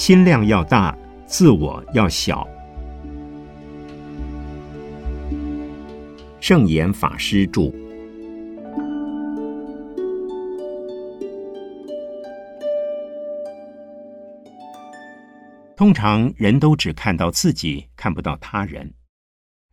[0.00, 2.48] 心量要大，自我要小。
[6.40, 7.70] 圣严法师著。
[15.76, 18.90] 通常人都只看到自己，看不到他人。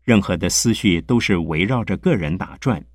[0.03, 2.85] 任何的思绪都是围绕着个人打转，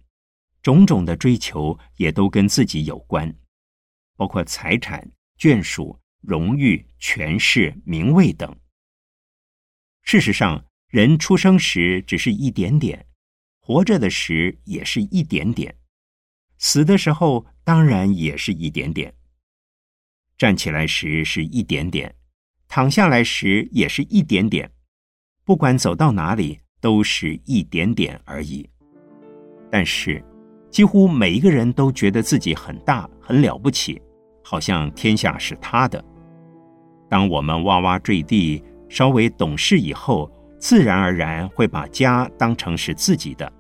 [0.63, 3.35] 种种的追求也都跟自己有关，
[4.19, 5.03] 包括财产、
[5.39, 8.57] 眷属、荣誉、权势、名位等。
[10.03, 13.07] 事实上，人出生时只是一点点，
[13.61, 15.77] 活着的时也是一点点，
[16.59, 19.15] 死的时候当然也是一点点。
[20.39, 22.15] 站起来时是一点点。
[22.75, 24.71] 躺下来时也是一点点，
[25.45, 28.67] 不管走到哪里都是一点点而已。
[29.71, 30.25] 但是，
[30.71, 34.01] 几乎每一个人都觉得自己很大、很了不起，
[34.43, 36.03] 好像天下是他的。
[37.13, 43.53] 当我们哇哇坠地、稍微懂事以后，自然而然会把家当成是自己的。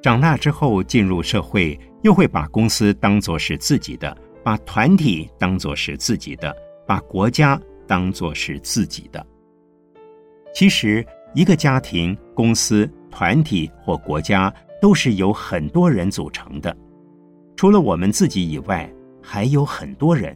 [0.00, 6.56] 长大之后进入社会，又会把公司当作是自己的，把团体当作是自己的，
[6.86, 7.60] 把国家。
[7.86, 9.26] 当做是自己的。
[10.54, 14.50] 其实，一个家庭、公司、团体或国家
[14.80, 16.74] 都是由很多人组成的。
[17.56, 18.88] 除了我们自己以外，
[19.20, 20.34] 还有很多人。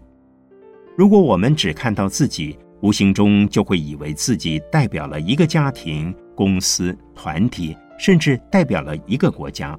[0.96, 9.78] 如果我们只看到自己，无形中就会以为自己代表了一个家庭、公司、团体，甚至代表了一个国家。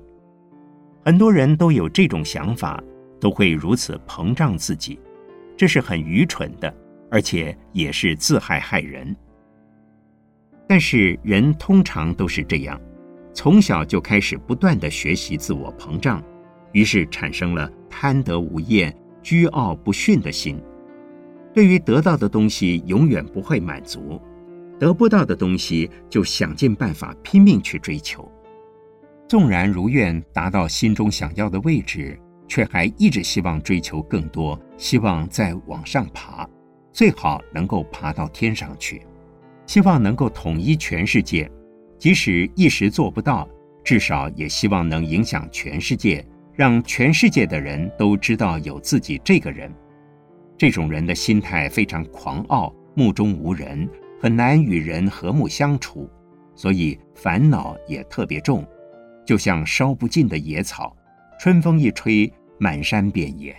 [1.03, 2.83] 很多人都有这种想法，
[3.19, 4.99] 都会如此膨胀自己，
[5.55, 6.73] 这是很愚蠢的。
[7.11, 9.16] 而且也是自害害人。
[10.67, 12.81] 但是人通常都是这样，
[13.31, 16.22] 从小就开始不断的学习自我膨胀，
[16.73, 20.59] 于是产生了贪得无厌、居傲不驯的心。
[21.56, 24.22] 对于得到的东西，永远不会满足；
[24.78, 28.29] 得不到的东西，就想尽办法拼命去追求。
[29.25, 36.46] 纵然如愿达到心中想要的位置，却还一直希望追求更多，希望再往上爬。
[36.91, 39.03] 最好能够爬到天上去，
[39.66, 41.50] 希望能够统一全世界，
[41.97, 43.47] 即使一时做不到，
[43.81, 49.74] 至少也希望能影响全世界，让全世界的人都知道有自己这个人。
[50.57, 53.89] 这种人的心态非常狂傲，目中无人，
[54.21, 56.09] 很难与人和睦相处，
[56.55, 58.66] 所以烦恼也特别重，
[59.25, 60.95] 就像烧不尽的野草，
[61.39, 63.55] 春风一吹，满山遍野。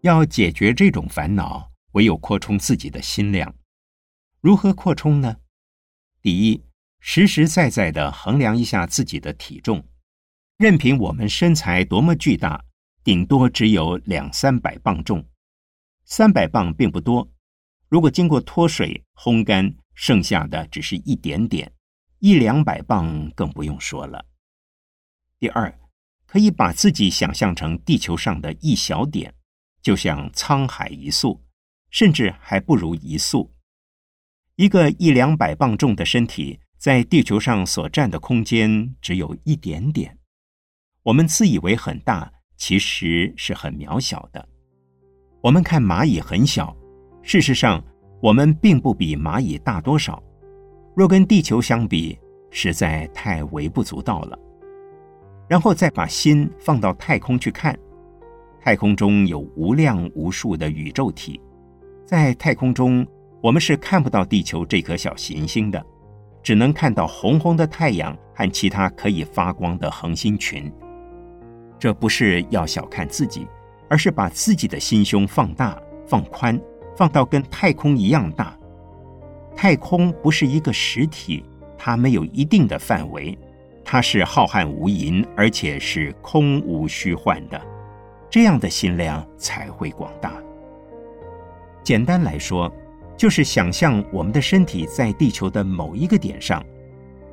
[0.00, 3.54] 要解决这种烦恼，唯有扩充自己的心量。
[4.40, 5.36] 如何扩充呢？
[6.20, 6.60] 第一，
[6.98, 9.80] 实实在在的衡量一下自己的体重。
[10.58, 12.60] 任凭我们身材多么巨大，
[13.04, 15.24] 顶多只有两三百磅重。
[16.04, 17.28] 三百磅并不多，
[17.88, 21.72] 如果经过脱水烘干，剩下的只是一点点。
[22.18, 24.24] 一两百磅更不用说了。
[25.38, 25.76] 第二，
[26.26, 29.34] 可以把自己想象成地球上的一小点。
[29.82, 31.44] 就像沧海一粟，
[31.90, 33.52] 甚至还不如一粟。
[34.54, 40.16] 一个一两百磅重的身体，在地球上所占的空间只有一点点。
[41.02, 44.48] 我们自以为很大，其实是很渺小的。
[45.40, 46.72] 我们看蚂蚁很小，
[47.20, 47.82] 事实上
[48.20, 50.22] 我们并不比蚂蚁大多少。
[50.94, 52.16] 若跟地球相比，
[52.52, 54.38] 实在太微不足道了。
[55.48, 57.76] 然后再把心放到太空去看。
[58.60, 61.40] 太空中有无量无数的宇宙体，
[62.06, 63.04] 在太空中，
[63.40, 65.84] 我们是看不到地球这颗小行星的，
[66.44, 70.72] 只能看到红红的太阳和其他可以发光的恒星群。
[71.82, 73.44] 这不是要小看自己，
[73.88, 75.76] 而是把自己的心胸放大、
[76.06, 76.56] 放宽，
[76.96, 78.56] 放到跟太空一样大。
[79.56, 81.44] 太空不是一个实体，
[81.76, 83.36] 它没有一定的范围，
[83.84, 87.60] 它是浩瀚无垠，而且是空无虚幻的。
[88.30, 90.34] 这样的心量才会广大。
[91.82, 92.72] 简单来说，
[93.16, 96.64] 就是想象我们的身体在地球的某一个点上，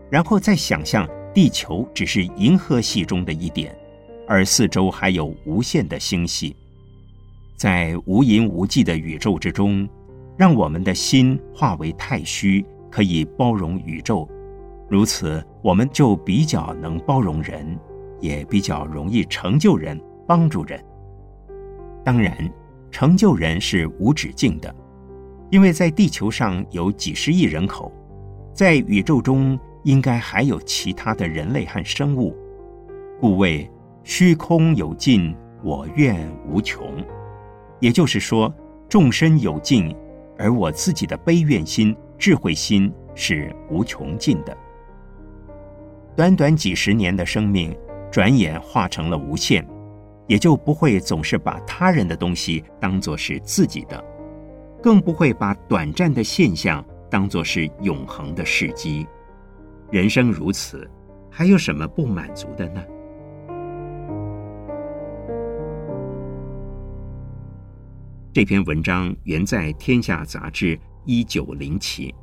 [0.10, 3.78] 然后再想象地球只是银河系中的一点，
[4.30, 6.56] 而四周还有无限的星系，
[7.58, 9.90] 在无垠无际的宇宙之中，
[10.38, 14.30] 让我们的心化为太虚，可以包容宇宙。
[14.88, 17.76] 如此，我们就比较能包容人，
[18.20, 20.80] 也比较容易成就人，帮助人。
[22.06, 22.38] 当然，
[22.92, 24.74] 成就人是无止境的，
[25.50, 27.92] 因为在地球上有几十亿人口，
[28.54, 32.36] 在宇宙中应该还有其他的人类和生物，
[33.20, 33.68] 故谓
[34.04, 37.04] 虚空有尽，我愿无穷。
[37.80, 38.54] 也就是说，
[38.88, 39.96] 众生有尽，
[40.38, 44.58] 而我自己的悲怨心、智慧心是无穷尽的。
[46.16, 47.78] 短短几十年的生命，
[48.12, 49.66] 转眼化成了无限，
[50.28, 54.04] 也就不会总是把他人的东西当作是自己的，
[54.82, 59.08] 更不会把短暂的现象当作是永恒的事迹。
[59.92, 60.90] 人生如此，
[61.30, 62.84] 还有什么不满足的呢？
[68.32, 72.14] 这篇文章原在《天下》杂志一九零期。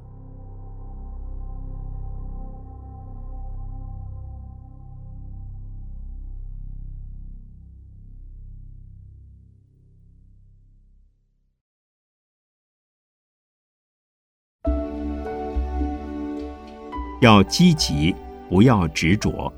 [17.21, 18.15] 要积极，
[18.49, 19.53] 不要执着。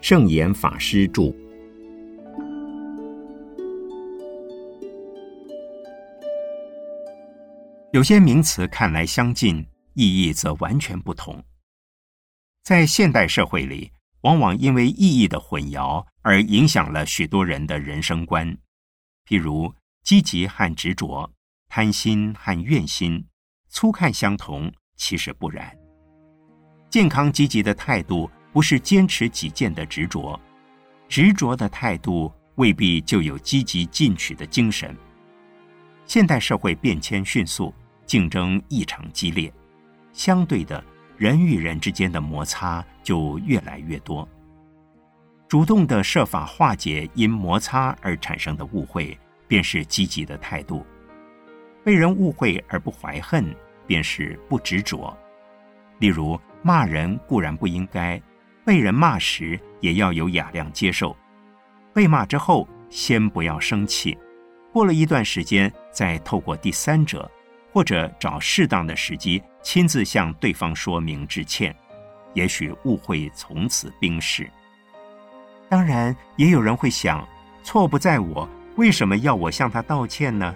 [0.00, 1.41] 圣严法师著。
[7.92, 11.44] 有些名词看来相近，意义则完全不同。
[12.62, 13.92] 在现代社会里，
[14.22, 18.48] 往往因为意义的混淆而影响了许多人的人生观。
[19.28, 19.74] 譬如
[20.04, 21.30] 积极和执着，
[21.68, 23.22] 贪心和怨心，
[23.68, 25.70] 粗看相同，其实不然。
[26.88, 30.40] 健康积极的态度不是坚持己见的执着，
[31.10, 34.96] 执着的态度未必就有积极进取的精神。
[36.06, 37.70] 现代社会变迁迅速。
[38.06, 39.52] 竞争异常激烈，
[40.12, 40.82] 相对的，
[41.16, 44.28] 人与人之间的摩擦就越来越多。
[45.48, 50.84] 主动的设法化解因摩擦而产生的误会，便是积极的态度；
[51.84, 53.54] 被人误会而不怀恨，
[53.86, 55.16] 便是不执着。
[55.98, 58.20] 例如，骂人固然不应该，
[58.64, 61.14] 被人骂时也要有雅量接受。
[61.92, 64.16] 被骂之后，先不要生气，
[64.72, 67.30] 过了一段时间，再透过第三者。
[67.72, 71.74] 或者找适当的时机亲自向对方说明致歉，
[72.34, 74.48] 也许误会从此冰释。
[75.68, 77.26] 当然，也有人会想，
[77.62, 78.46] 错不在我，
[78.76, 80.54] 为什么要我向他道歉呢？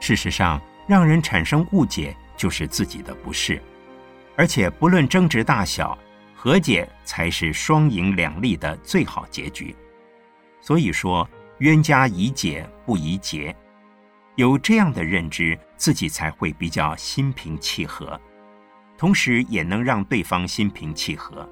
[0.00, 3.62] 事实上，让人产生误解就是自己的不是，
[4.36, 5.96] 而且不论争执大小，
[6.34, 9.74] 和解才是双赢两利的最好结局。
[10.60, 11.28] 所以说，
[11.58, 13.54] 冤家宜解不宜结。
[14.36, 18.20] 有这样的认知，自己才会比较心平气和，
[18.98, 21.48] 同时也能让对方心平气和。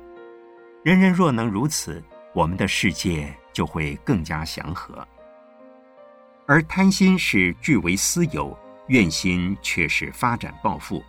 [0.82, 2.04] 人人若能如此，
[2.34, 5.06] 我们的世界就会更加祥和。
[6.46, 8.54] 而贪心是据为私有，
[8.88, 11.02] 怨心却是发展抱负。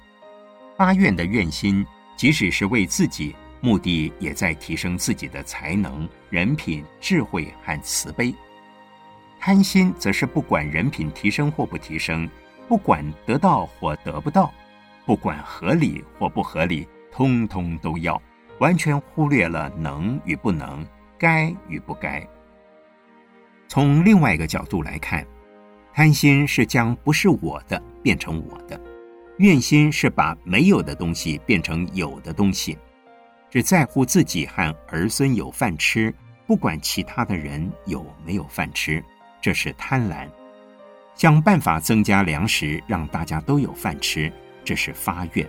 [0.78, 1.86] 发愿的怨心，
[2.16, 8.34] 即使是为自己，目的也在提升自己的才能、人品、智慧和慈悲。
[9.46, 12.28] 贪心则是不管人品提升或不提升，
[12.68, 14.52] 不管得到或得不到，
[15.06, 18.20] 不管合理或不合理，通通都要，
[18.58, 20.84] 完全忽略了能与不能、
[21.16, 22.28] 该与不该。
[23.68, 25.24] 从另外一个角度来看，
[25.94, 28.82] 贪心是将不是我的变成我的，
[29.38, 32.76] 怨心是把没有的东西变成有的东西，
[33.52, 36.12] 只在乎自己和儿孙有饭吃，
[36.48, 39.06] 不管其他的人有没有饭吃。
[39.46, 40.28] 这是贪婪，
[41.14, 44.34] 想办法增加粮食，让大家都有饭吃。
[44.64, 45.48] 这是发愿，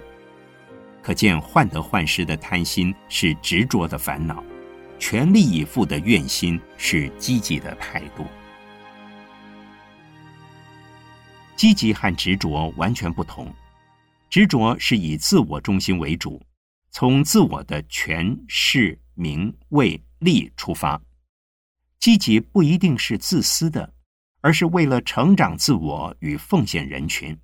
[1.03, 4.45] 可见患得患失的贪心是执着的烦恼，
[4.99, 8.27] 全力以赴的愿心是积极的态度。
[11.57, 13.51] 积极和执着完全不同，
[14.29, 16.39] 执着是以自我中心为主，
[16.91, 21.01] 从自我的权势名位利出发。
[21.99, 23.93] 积极不一定是自私的，
[24.41, 27.37] 而是为了成长自我与奉献人群。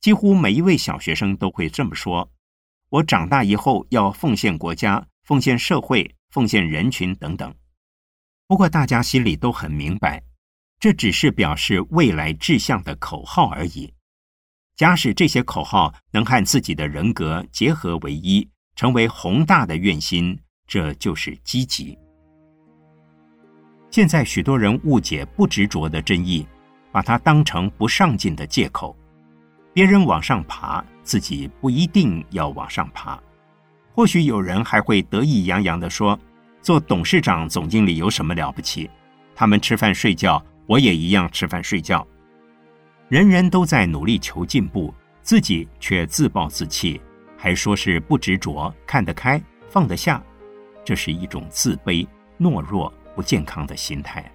[0.00, 2.30] 几乎每一位小学生都会这么说
[2.90, 7.52] ：“我长大以后要奉献国家、奉献社会、奉献人群等等。”
[8.46, 10.22] 不过大家心里都很明白，
[10.78, 13.92] 这只是表示未来志向的口号而已。
[14.76, 21.98] 假使这些口号能和自己的人格结合为一，成为宏大的愿心，这就是积极。
[23.90, 26.46] 现在许多人误解不执着的真意，
[26.92, 28.94] 把它当成不上进的借口。
[29.72, 33.18] 别人往上爬，自己不一定要往上爬。
[33.92, 36.18] 或许有人还会得意洋洋地说
[36.60, 38.90] ：“做董事长、总经理有什么了不起？
[39.34, 42.06] 他们吃饭睡觉，我也一样吃饭睡觉。
[43.08, 47.00] 人人都在努力求进步，自己却自暴自弃，
[47.36, 50.22] 还说是不执着、看得开、放得下，
[50.84, 52.06] 这是一种自卑、
[52.38, 54.30] 懦弱。”不健康的心态。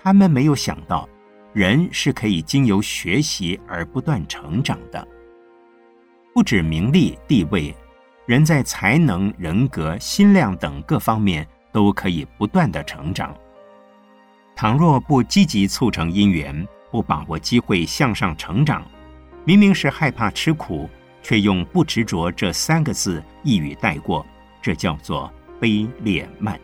[0.00, 1.08] 他们没有想到，
[1.52, 5.08] 人是可以经由学习而不断成长的。
[6.32, 7.74] 不止名利地位，
[8.26, 13.34] 人在才能、人格、心量等各方面都可以不断的成长。
[14.54, 18.86] 倘若不积极促成因缘，不把握机会向上成长，
[19.44, 20.88] 明明是害怕吃苦，
[21.22, 24.24] 却用不执着这三个字一语带过，
[24.62, 26.60] 这叫做卑劣慢。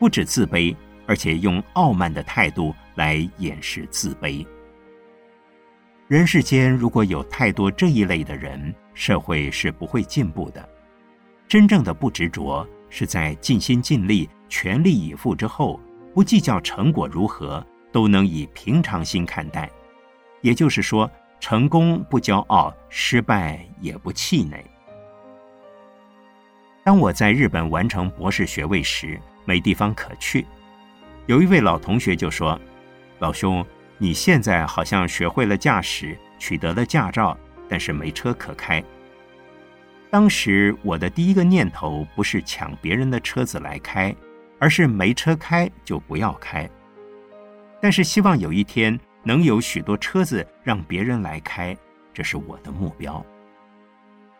[0.00, 0.74] 不止自卑，
[1.06, 4.44] 而且用傲慢的态度来掩饰自卑。
[6.08, 10.68] 人世间如果有太多这一类的人，社会是不会进步的。
[11.46, 15.78] 真正的不执着，是在尽心尽力、全力以赴之后，
[16.14, 17.64] 不计较成果如何。
[17.92, 19.68] 都能以平常心看待，
[20.42, 24.64] 也就是说，成功不骄傲，失败也不气馁。
[26.84, 30.46] 当我在日本完成博士学位时，没地方可去，
[31.26, 32.56] 有一位老同学就说
[33.18, 33.66] ：“老兄，
[33.98, 37.36] 你现在好像学会了驾驶，取得了驾照，
[37.68, 38.80] 但是没车可开。”
[40.08, 44.14] 当时我的第一个念头不是抢别人的车子来开，
[44.60, 46.70] 而是没车开就不要开。
[47.82, 51.76] 但是希望有一天能有许多车子让别人来开，
[52.14, 53.20] 这是我的目标。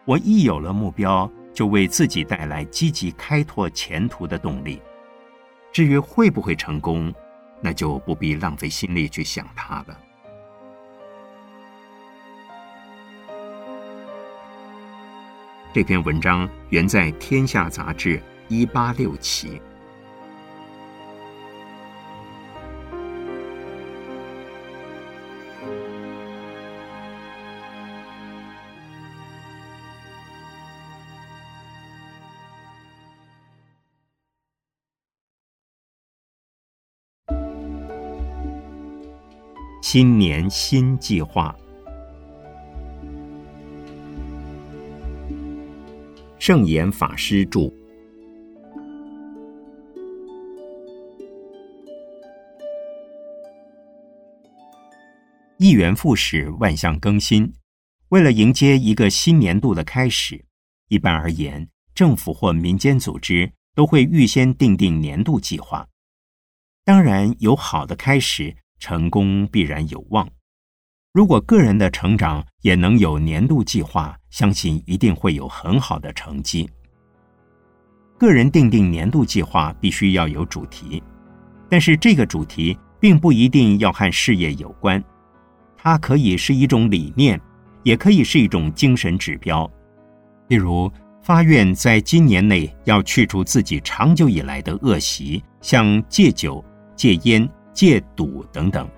[0.05, 4.81] 我一有了目标，就为自己带来积极开拓前途的动力。
[5.73, 7.15] 至于会不会成功，
[7.61, 10.01] 那就不必浪费心力去想它了。
[15.73, 19.63] 这篇文章原在《天下》杂志一八六期。
[39.93, 41.53] 新年新计划。
[46.39, 47.63] 圣严法师著。
[55.59, 57.53] 一元复始，万象更新。
[58.11, 60.41] 为了迎接一个新年度的开始，
[60.87, 65.85] 一般而言，政府或民间组织都会预先定定年度计划。
[66.85, 68.55] 当然，有好的开始。
[68.81, 70.29] 成功必然有望。
[71.13, 76.69] 如果个人的成长也能有年度计划，相信一定会有很好的成绩。
[78.19, 81.03] 个人定定年度计划必须要有主题，
[81.69, 85.03] 但是这个主题并不一定要和事业有关，
[85.77, 87.41] 它可以是一种理念，
[87.83, 89.69] 也可以是一种精神指标。
[90.49, 90.91] 例如，
[91.23, 97.49] 发愿在今年内要去除自己长久以来的恶习，像戒酒、戒烟。
[97.73, 98.89] 戒赌等等。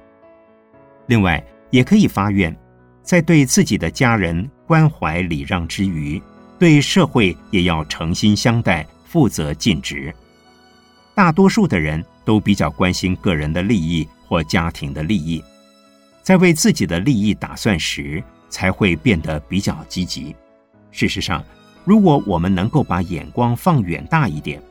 [1.06, 2.56] 另外，也可以发愿，
[3.02, 6.20] 在对自己的家人关怀礼让之余，
[6.58, 10.14] 对社会也要诚心相待、负责尽职。
[11.14, 15.42] 大多数的人都比较关心个人的利益或家庭的利益，
[16.22, 20.34] 在为自己的利益打算时，才会变得比较积极。
[20.90, 21.44] 事实上，
[21.84, 24.62] 如果我们能够把眼光放远大一点，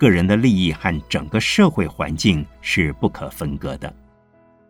[0.00, 3.94] 个人的利益和整个社会环境是不可分割的。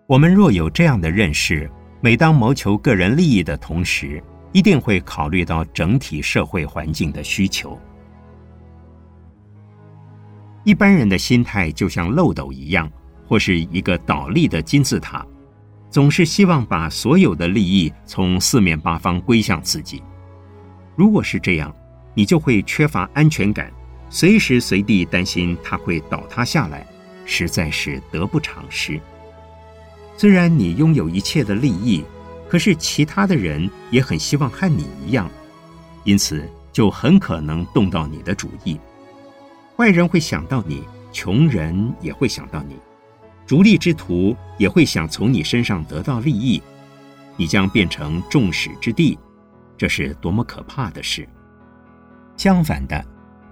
[0.09, 1.71] 我们若有这样的认识，
[2.01, 4.21] 每当谋求个人利益的同时，
[4.51, 7.79] 一定会考虑到整体社会环境的需求。
[10.65, 12.91] 一般人的心态就像漏斗一样，
[13.29, 15.25] 或是一个倒立的金字塔，
[15.91, 20.03] 总是希望把所有的利益从四面八方归向自己。
[20.97, 21.73] 如果是这样，
[22.15, 23.73] 你就会缺乏安全感。
[24.11, 26.85] 随时随地担心它会倒塌下来，
[27.25, 29.01] 实在是得不偿失。
[30.17, 32.05] 虽然你拥有一切的利益，
[32.49, 35.31] 可是其他的人也很希望和你一样，
[36.03, 38.79] 因此就很可能动到你的主意。
[39.77, 42.77] 坏人会想到你，穷人也会想到你，
[43.47, 46.61] 逐利之徒也会想从你身上得到利益，
[47.37, 49.17] 你将变成众矢之的，
[49.79, 51.29] 这是多么可怕的事！
[52.37, 53.03] 相反的。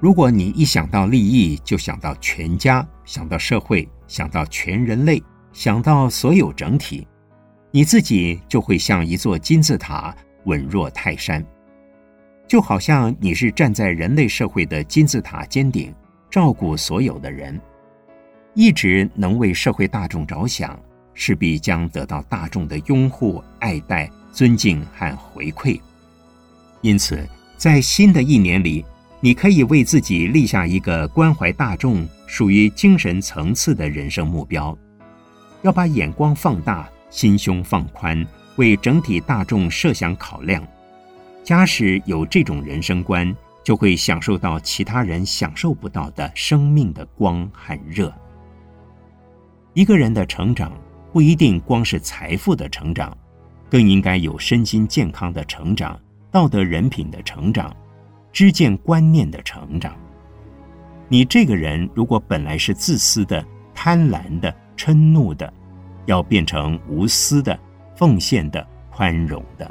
[0.00, 5.20] 如果你一想到利益，就想到全家，想到社会，想到全人类，
[5.52, 7.04] 想到所有整体，
[7.72, 10.14] 你自己就会像一座金字塔，
[10.44, 11.44] 稳若泰山。
[12.46, 15.92] 就好像你是站在人类社会的金字塔尖顶，
[16.30, 17.60] 照顾所有的人，
[18.54, 20.80] 一直能为社会大众着想，
[21.12, 25.80] 势必将得到大众的拥护、爱戴、尊敬和回馈。
[26.82, 28.84] 因此，在新的一年里。
[29.20, 34.76] 你可以为自己立下一个关怀大众、属于精神层次的人生目标，
[35.62, 38.24] 要把眼光放大，心胸放宽，
[38.56, 40.64] 为整体大众设想考量。
[41.42, 43.34] 假使有这种人生观，
[43.64, 48.14] 就会享受到其他人享受不到的生命的光和热。
[49.74, 50.72] 一个人的成长
[51.12, 53.16] 不一定光是财富的成长，
[53.68, 55.98] 更应该有身心健康的成长、
[56.30, 57.74] 道德人品的成长、
[58.38, 59.96] 知见观念的成长。
[61.08, 65.52] 你这个人如果本来是自私的、贪婪的、嗔怒的，
[66.06, 67.58] 要变成无私的、
[67.96, 69.68] 奉献的、宽容的。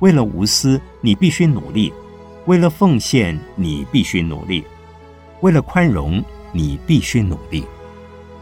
[0.00, 1.90] 为了无私，你必须努力；
[2.44, 4.62] 为了奉献，你必须努力；
[5.40, 7.64] 为了宽容，你必须努力。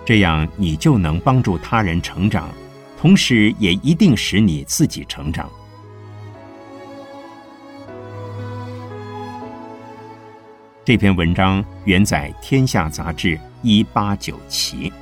[0.05, 2.49] 这样，你就能帮助他人成长，
[2.99, 5.49] 同时也一定使你自己成长。
[10.87, 14.93] 这篇文章原载《天下杂志》一八九期。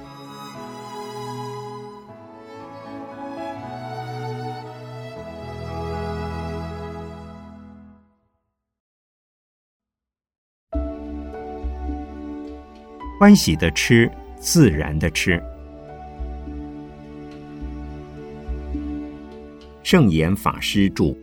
[13.21, 15.39] 欢喜的吃，自然的吃。
[19.83, 21.15] 圣严法师著。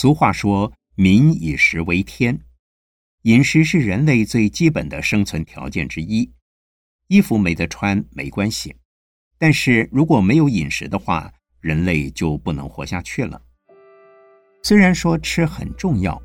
[0.00, 2.40] 俗话说：“民以食为天”，
[3.24, 6.32] 饮食是人类最基本的生存条件之一。
[7.08, 8.74] 衣服没得穿没关系，
[9.36, 11.30] 但是如果没有饮食的话，
[11.60, 13.38] 人类就不能活下去了。
[14.62, 16.18] 虽然说吃很重要，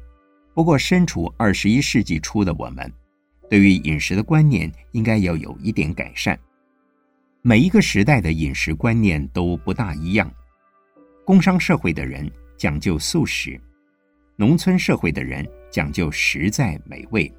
[0.53, 2.89] 不过身处二十一世纪初的我们，
[3.49, 6.39] 对于饮食的观念应该要有一点改善。
[7.41, 10.33] 每一个时代的饮食观念都不大一样。
[11.25, 13.59] 工商社会的人讲究素食，
[14.35, 17.31] 农村社会的人讲究实在美味。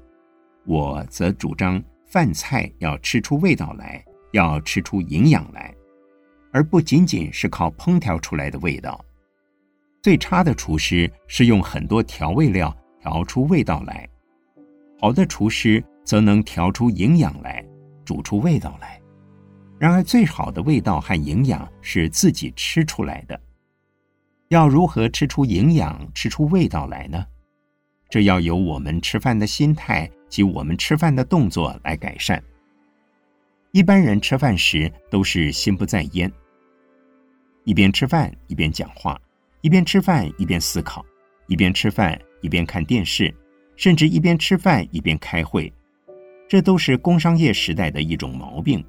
[0.65, 5.73] 我则主张饭菜要吃出味道来，要吃出营养来。
[6.51, 9.03] 而不仅仅是靠烹调出来的味道。
[10.01, 14.07] 最差的厨师是用很多调味料调出味道来，
[14.99, 17.63] 好的厨师则能调出营养来，
[18.05, 18.99] 煮出味道来。
[19.77, 23.39] 然而，最好的味道和营养是自己吃出来的。
[24.49, 27.25] 要如何吃出营养、吃出味道来呢？
[28.09, 32.41] 这要由我们吃饭的心态及我们吃饭的动作来改善。
[33.71, 36.31] 一般人吃饭时都是心不在焉。
[37.65, 39.19] 一边吃饭一边讲话，
[39.59, 41.05] 一边吃饭一边思考，
[41.47, 43.33] 一边吃饭一边看电视，
[43.75, 45.71] 甚至一边吃饭一边开会，
[46.47, 48.81] 这都是工商业时代的一种毛病。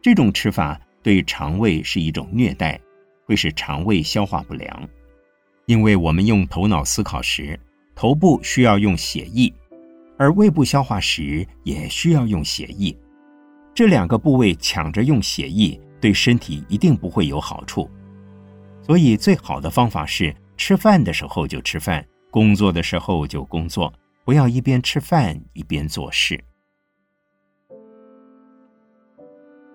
[0.00, 2.80] 这种吃法对肠胃是一种虐待，
[3.26, 4.88] 会使肠胃消化不良。
[5.66, 7.58] 因为我们用头脑思考时，
[7.94, 9.52] 头部需要用血液，
[10.18, 12.96] 而胃部消化时也需要用血液，
[13.74, 15.80] 这两个部位抢着用血液。
[16.00, 17.88] 对身体一定不会有好处，
[18.84, 26.42] 所以最好的方法是吃饭的时候就吃饭，工作的时候就工作，不要一边吃饭一边做事。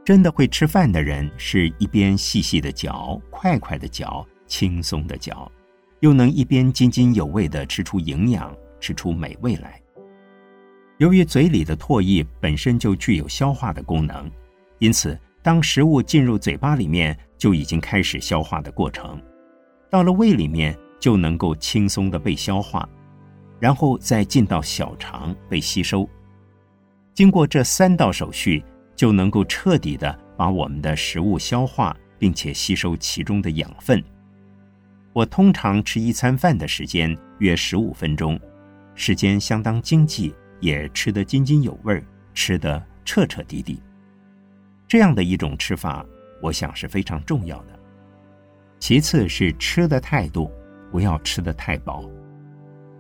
[0.08, 5.52] 真的会吃饭的人，是一边细细的嚼，快快的嚼，轻松的嚼，
[6.00, 9.82] 又能一边津津有味的吃出营养，吃出美味来。
[11.00, 14.32] 由于嘴里的唾液本身就具有消化的功能，
[14.80, 15.20] 因此。
[15.44, 19.22] 当食物进入嘴巴里面，就已经开始消化的过程，
[19.92, 22.88] 到了胃里面就能够轻松的被消化，
[23.60, 26.08] 然后再进到小肠被吸收。
[27.14, 28.64] 经过这三道手续，
[28.98, 34.04] 就能够彻底的把我们的食物消化，并且吸收其中的养分。
[35.14, 38.38] 我通常吃一餐饭的时间约十五分钟，
[38.96, 43.82] 时间相当经济，也吃得津津有味，吃得彻彻底底。
[44.88, 46.06] 这样的一种吃法，
[46.42, 47.80] 我想是非常重要的。
[48.80, 50.52] 其次是吃的态度，
[50.92, 52.04] 不要吃的太饱。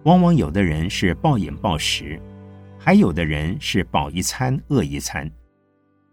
[0.04, 2.20] 往往有的人是暴饮暴食，
[2.80, 5.30] 还有的人是饱一餐饿一餐。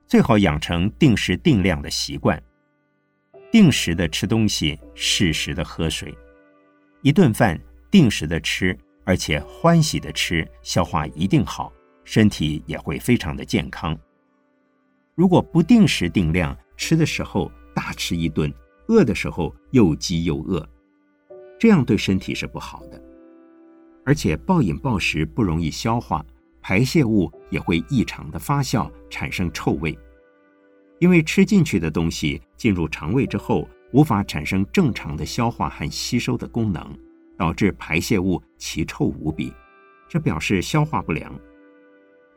[0.07, 2.41] 最好养成定时定量的习惯，
[3.51, 6.17] 定时的吃东西，适时的喝水。
[7.03, 7.59] 一顿饭
[7.91, 11.73] 定时的吃，而且欢喜的吃，消化一定好，
[12.05, 13.99] 身体也会非常的健康。
[15.15, 18.53] 如果不定时定量吃的时候大吃一顿，
[18.89, 20.69] 饿的时候又饥又饿，
[21.59, 23.01] 这样对身体是不好的。
[24.05, 26.25] 而且暴饮暴食不容易消化，
[26.67, 29.97] 排泄物也会异常的发酵，产生臭味。
[30.99, 36.99] 因为吃进去的东西进入肠胃之后，无法产生正常的消化和吸收的功能，
[37.37, 39.53] 导致排泄物奇臭无比，
[40.09, 41.39] 这表示消化不良。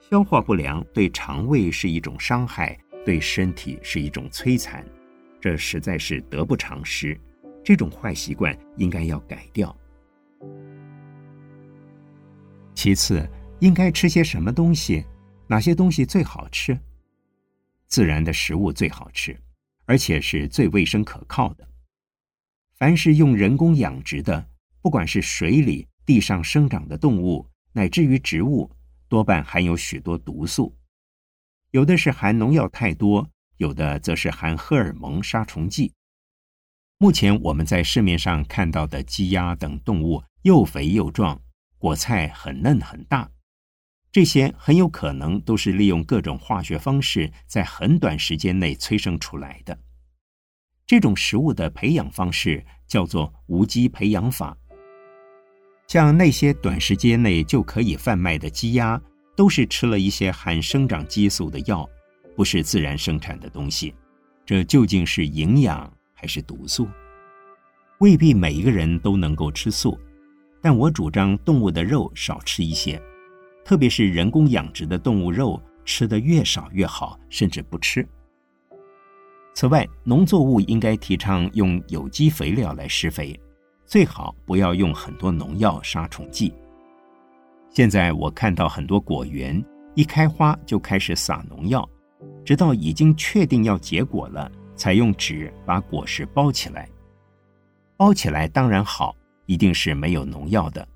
[0.01, 4.85] 消化不良对肠胃是一种伤害，对身体是一种摧残，
[5.39, 7.17] 这实在是得不偿失。
[7.63, 9.73] 这种坏习惯应该要改掉。
[12.75, 13.27] 其次，
[13.59, 15.05] 应该吃些什么东西？
[15.47, 16.77] 哪些东西最好吃？
[17.87, 19.37] 自然的食物最好吃。
[19.89, 21.65] 而且是最卫生可靠的。
[22.75, 24.45] 凡是用人工养殖的，
[24.81, 28.69] 不管是水里、地上生长的动物，乃至于植物，
[29.07, 30.75] 多半含有许多毒素。
[31.71, 35.93] 有的是含农药太多，有的则是含荷尔蒙杀虫剂。
[36.97, 41.41] 目前我们在市面上看到的鸡鸭等动物，又肥又壮，
[41.77, 43.31] 果菜很嫩很大。
[44.11, 49.77] 这些很有可能都是利用各种化学方式，在很短时间内催生出来的。
[50.85, 54.57] 这种食物的培养方式叫做无机培养法。
[55.87, 58.99] 像那些短时间内就可以贩卖的鸡鸭，
[59.35, 61.87] 都是吃了一些含生长激素的药，
[62.35, 63.93] 不是自然生产的东西。
[64.45, 66.87] 这究竟是营养还是毒素？
[67.99, 69.99] 未必每一个人都能够吃素，
[70.61, 73.01] 但我主张动物的肉少吃一些。
[73.67, 78.07] 特别是人工养殖的动物肉，吃的越少越好，甚至不吃。
[79.53, 83.37] 此外，农作物应该提倡用有机肥料来施肥，
[83.85, 86.53] 最好不要用很多农药杀虫剂。
[87.69, 89.61] 现在我看到很多果园
[89.95, 91.85] 一开花就开始撒农药，
[92.45, 96.87] 直到已经确定要结果了，才用纸把果实包起来。
[97.97, 99.13] 包起来当然好，
[99.45, 100.87] 一定是没有农药的。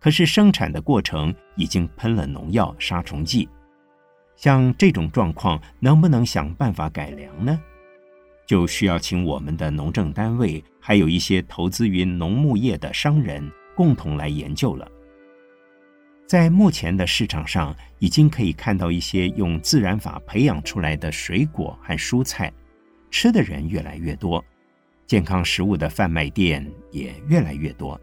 [0.00, 3.46] 可是生产的过程已经喷了农药杀虫剂，
[4.34, 7.60] 像这种状况能不能想办法改良呢？
[8.46, 14.90] 就需要请我们的农政单位，还有一些投资于农牧业的商人共同来研究了。
[16.26, 22.52] 在目前的市场上，已经可以看到一些用自然法培养出来的水果和蔬菜，
[23.10, 24.42] 吃的人越来越多，
[25.06, 28.00] 健康食物的贩卖店也越来越多。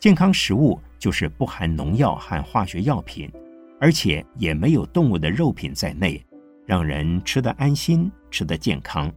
[0.00, 3.30] 健康食物就是不含农药和化学药品，
[3.78, 6.24] 而且也没有动物的肉品在内，
[6.64, 9.12] 让人吃得安心、吃得健康。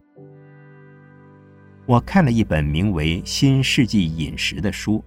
[1.86, 5.02] 我看了一本名为《新世纪饮食》的书，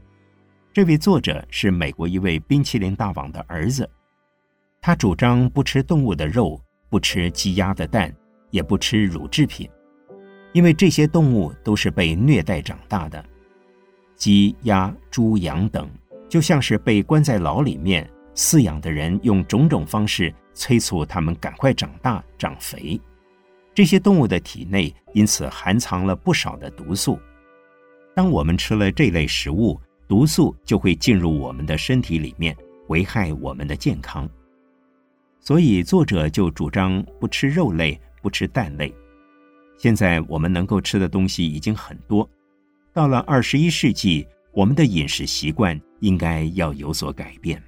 [0.73, 3.87] 这位作者是美国一位冰淇淋大王的儿子，
[4.81, 6.59] 他主张不吃动物的肉，
[6.89, 8.11] 不吃鸡鸭的蛋，
[8.49, 9.69] 也不吃乳制品，
[10.53, 13.23] 因为这些动物都是被虐待长大的。
[14.17, 15.89] 鸡、鸭、猪、羊等，
[16.27, 22.99] 就像是被关在牢里面，饲养的人用种种方式催促它们赶快长大、长肥。
[23.73, 27.19] 这些动物的体内因此含藏了不少的毒素。
[28.15, 34.27] 当我们吃了这类食物，毒素就会进入我们的身体里面，危害我们的健康。
[35.39, 38.91] 所以作者就主张不吃肉类，不吃蛋类。
[39.77, 42.27] 现在我们能够吃的东西已经很多。
[42.97, 47.61] 到了二十一世纪，我们的饮食习惯应该要有所改变。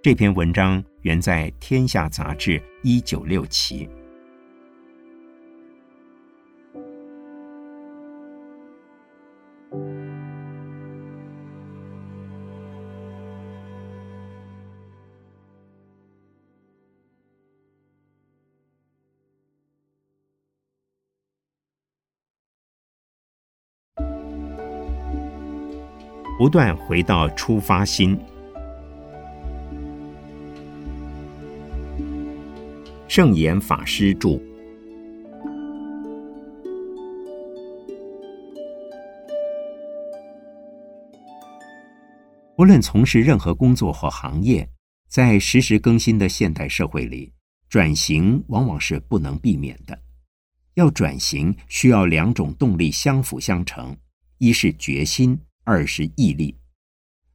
[0.00, 3.88] 这篇文章原在《天下》杂志一九六期。
[26.44, 28.20] 不断回到出发心。
[33.08, 34.38] 圣严法师著。
[42.58, 44.68] 无论从事任何工作或行业，
[45.08, 47.32] 在时时更新的现代社会里，
[47.70, 49.98] 转型往往是不能避免的。
[50.74, 53.96] 要转型，需要两种动力相辅相成：
[54.36, 55.40] 一是决心。
[55.64, 56.56] 二是毅力，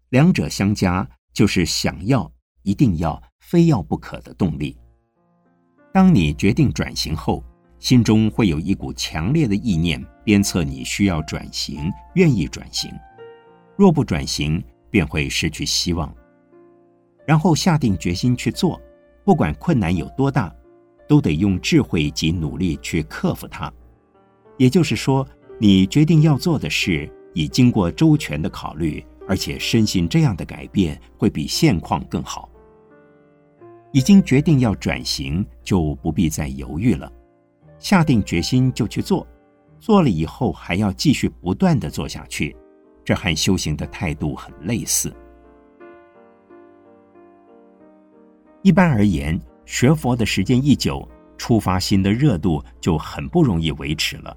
[0.10, 4.78] 两者相加就是想要、一定要、非要不可的动力。
[5.92, 7.44] 当你决定转型后，
[7.80, 12.92] 心中会有一股强烈的意念鞭策你需要转型、愿意转型。
[13.76, 16.14] 若不转型，便会失去希望。
[17.26, 18.80] 然后下定决心去做，
[19.24, 20.54] 不管困难有多大，
[21.08, 23.72] 都得用智慧及努力去克服它。
[24.58, 25.28] 也就是说，
[25.60, 27.12] 你决定要做的事。
[27.34, 32.50] 已经过周全的考虑，而且深信这样的改变会比现况更好。
[33.92, 37.12] 已经决定要转型，就不必再犹豫了，
[37.80, 39.26] 下定决心就去做，
[39.80, 42.56] 做了以后还要继续不断的做下去，
[43.04, 45.12] 这和修行的态度很类似。
[48.62, 54.36] 一般而言，学佛的时间一久，出发心的热度就很不容易维持了。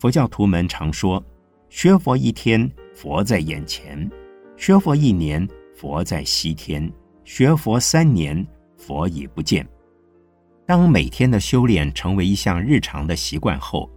[0.00, 1.24] 佛教徒们常说
[1.68, 4.08] ：“学佛一天，佛在眼前；
[4.56, 6.90] 学佛一年，佛在西天；
[7.24, 9.66] 学佛三年，佛已不见。”
[10.66, 13.90] 当每天的修炼成为一项日常的习惯后，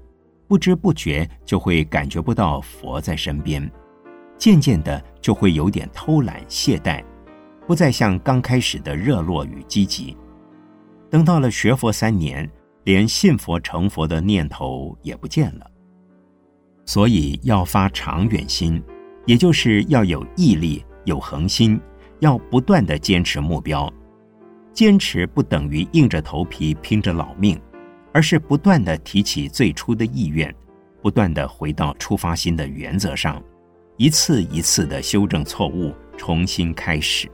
[0.47, 3.69] 不知不觉就会感觉不到佛在身边，
[4.37, 7.03] 渐渐的就会有点偷懒懈怠。
[7.65, 10.17] 不再像刚开始的热络与积极，
[11.09, 12.49] 等到了学佛三年，
[12.83, 15.70] 连信佛成佛的念头也不见了。
[16.85, 18.81] 所以要发长远心，
[19.25, 21.79] 也就是要有毅力、有恒心，
[22.19, 23.91] 要不断的坚持目标。
[24.73, 27.59] 坚持不等于硬着头皮拼着老命，
[28.13, 30.53] 而是不断的提起最初的意愿，
[31.01, 33.43] 不断的回到出发心的原则上，
[33.97, 37.29] 一次一次的修正错误，重新开始。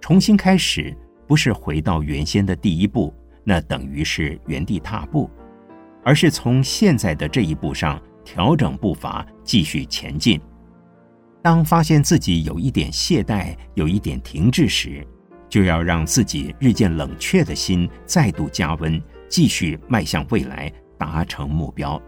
[0.00, 3.12] 重新开始不是回到原先的第一步，
[3.44, 5.30] 那等于是原地踏步，
[6.04, 10.40] 而是从现在的这一步上调整步伐，继续前进。
[11.42, 15.06] 当发现自己有一点懈怠，有一点停滞时，
[15.48, 22.00] 就要让自己日渐冷却的心再度加温，继续迈向未来，达成目标。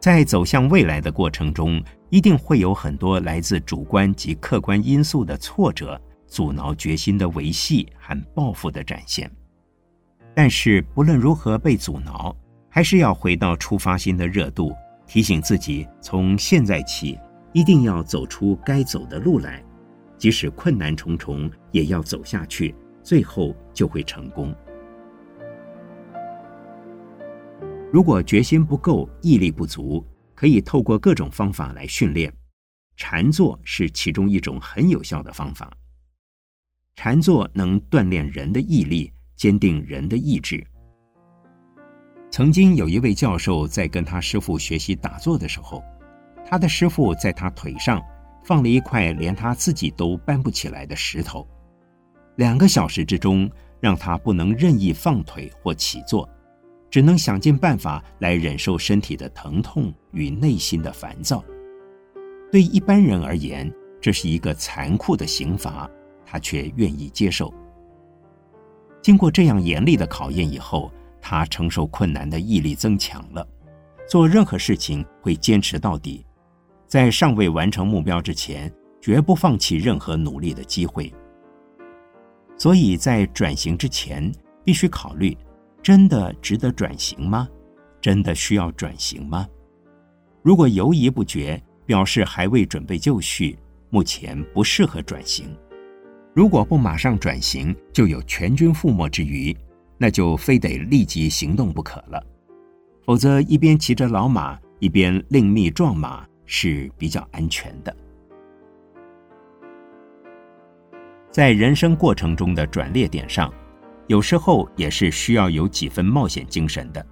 [0.00, 6.00] 在走向未来的过程中，一定会有很多来自主观及客观因素的挫折。
[6.28, 9.30] 阻挠决心的维系和抱负的展现，
[10.34, 12.34] 但是不论如何被阻挠，
[12.76, 14.70] 还是要回到出发心的热度，
[15.06, 17.18] 提醒自己从现在起
[17.54, 19.64] 一定要走出该走的路来，
[20.18, 24.54] 即使困难重重，也要走下去，最后就会成功。
[27.90, 32.30] 如果决心不够，毅力不足，可以透过各种方法来训练，
[32.94, 35.72] 禅坐是其中一种很有效的方法。
[36.94, 40.62] 禅坐能锻炼人的毅力，坚定人的意志。
[42.36, 45.82] 曾经有一位教授在跟他师傅学习打坐的时候，
[46.44, 47.98] 他的师傅在他腿上
[48.44, 51.48] 放了一块连他自己都搬不起来的石头，
[52.34, 56.28] 两个小时之中，让他不能任意放腿或起坐，
[56.90, 61.42] 只能想尽办法来忍受身体的疼痛与内心的烦躁。
[62.52, 65.90] 对一般人而言，这是一个残酷的刑罚。
[66.26, 67.50] 他却愿意接受。
[69.00, 70.92] 经过这样严厉的考验以后，
[71.28, 73.44] 他承受困难的毅力增强了，
[74.08, 76.24] 做任何事情会坚持到底，
[76.86, 81.12] 在尚未完成目标之前，绝不放弃任何努力的机会。
[82.56, 85.36] 所以在转型之前，必须考虑：
[85.82, 87.48] 真的值得转型吗？
[88.00, 89.48] 真的需要转型吗？
[90.42, 93.58] 如果犹疑不决，表示还未准备就绪，
[93.90, 95.52] 目前不适合转型。
[96.32, 99.56] 如果不马上转型，就有全军覆没之虞，
[99.98, 102.22] 那就非得立即行动不可了。
[103.04, 107.96] 否则，一边骑着老马，一边另觅壮马是比较安全的。
[111.30, 113.52] 在人生过程中的转捩点上，
[114.06, 117.06] 有时候也是需要有几分冒险精神的，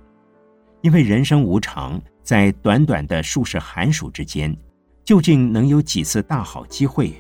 [0.81, 4.57] 因为人生无常，在短短的数十寒暑之间，
[5.05, 7.13] 究竟能有几次大好机会？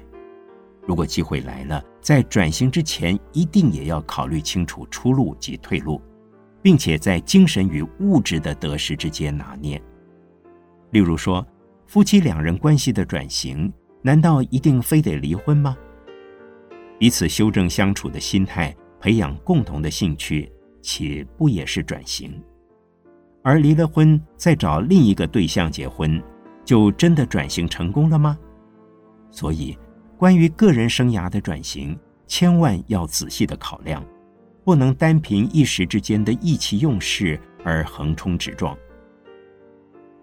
[0.87, 5.98] 如果机会来了，在转型之前，一定也要考虑清楚出路及退路，
[6.60, 9.82] 并且在精神与物质的得失之间拿捏。
[10.90, 11.44] 例如说，
[11.86, 15.74] 夫妻两人关系的转型，难道一定非得离婚吗？
[16.98, 22.38] 彼此修正相处的心态，培养共同的兴趣，岂不也是转型？
[23.42, 26.22] 而离了婚再找另一个对象结婚，
[26.66, 28.38] 就真的转型成功了吗？
[29.30, 29.74] 所以。
[30.24, 31.94] 关于个人生涯的转型，
[32.26, 34.02] 千万要仔细的考量，
[34.64, 38.74] 不能单凭一时之间的意气用事而横冲直撞。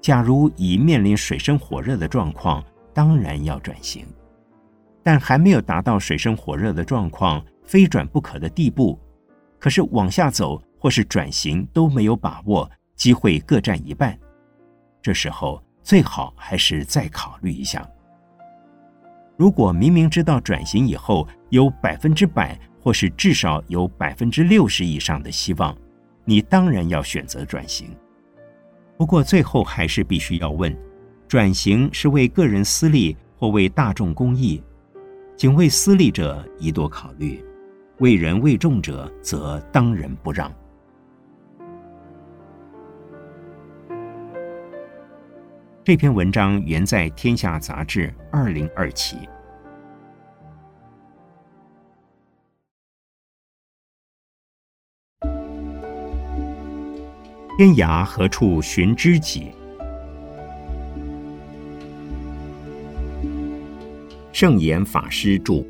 [0.01, 4.03] 假如已面临水深火热的状况，当然要转型；
[5.03, 8.99] 但还没有达到水深火热的状况，非转不可的地步，
[9.59, 14.17] 可是往下走或是转型都没有把握，机会各占一半，
[14.99, 17.87] 这时候最好还是再考虑一下。
[19.41, 25.75] 如果明明知道转型以后有百分之百，或是至少有百分之六十以上的希望，
[26.25, 27.89] 你当然要选择转型。
[28.95, 30.77] 不过最后还是必须要问：
[31.27, 34.61] 转型是为个人私利或为大众公益？
[35.35, 37.43] 仅为私利者宜多考虑，
[37.97, 40.53] 为人为众者，则当仁不让。
[45.83, 49.17] 这篇文章原在《天下杂志》二零二期。
[57.57, 59.51] 天涯何处寻知己？
[64.31, 65.65] 圣严法师著。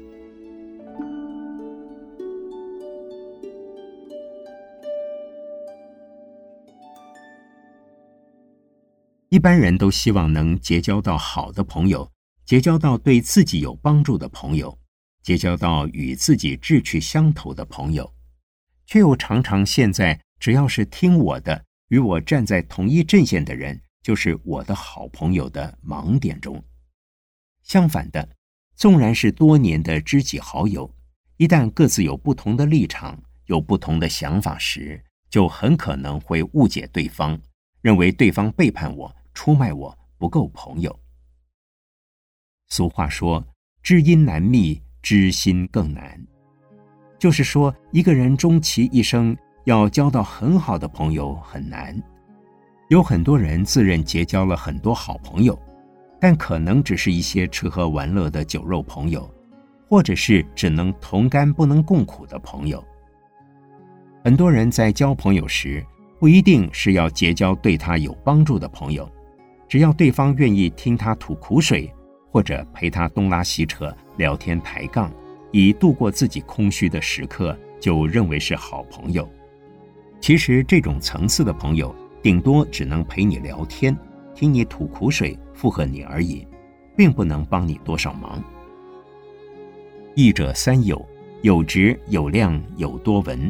[9.32, 12.12] 一般人都希望能结交到好的朋友，
[12.44, 14.78] 结交到对自己有帮助的朋友，
[15.24, 18.14] 结交到与自己志趣相投的朋友，
[18.86, 21.64] 却又常常陷在只要是听我的。
[21.88, 26.62] 与我站在同一阵线的人，就是我的好朋友的盲点中。
[27.64, 28.36] 相反的，
[28.76, 30.94] 纵然是多年的知己好友，
[31.38, 37.42] 一旦各自有不同的立场、有不同的想法时，就很可能会误解对方，
[37.82, 41.00] 认为对方背叛我、出卖我，不够朋友。
[42.70, 43.44] 俗话说
[43.84, 46.20] ：“知音难觅，知心更难。”
[47.20, 49.38] 就是说，一个人终其一生。
[49.66, 51.96] 要交到很好的朋友很难，
[52.90, 55.56] 有很多人自认结交了很多好朋友，
[56.20, 59.32] 但可能只是一些吃喝玩乐的酒肉朋友，
[59.88, 62.84] 或者是只能同甘不能共苦的朋友。
[64.24, 65.86] 很多人在交朋友时，
[66.20, 69.08] 不一定是要结交对他有帮助的朋友，
[69.72, 71.90] 只要对方愿意听他吐苦水，
[72.30, 75.10] 或者陪他东拉西扯、聊天抬杠，
[75.50, 79.26] 以度过自己空虚的时刻，就认为是好朋友。
[80.20, 83.98] 其实这种层次的朋友，顶多只能陪你聊天，
[84.36, 86.46] 听你吐苦水，附和你而已，
[86.98, 88.44] 并不能帮你多少忙。
[90.16, 91.02] 一者三友，
[91.44, 93.50] 有直有量有多闻。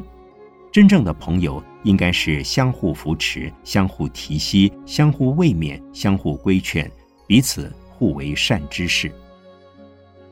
[0.72, 6.90] 真正的朋友应该是相互扶持、相互提携、相互慰勉、相互规劝，
[7.28, 9.12] 彼此互为善知识。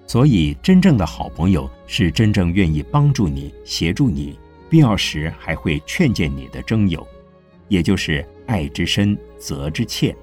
[0.07, 4.38] 所以，真正的好朋友是真正愿意帮助你、协助你。
[4.69, 7.05] 必要时还会劝谏你的征友，
[7.69, 10.15] 也就是爱之深责之切。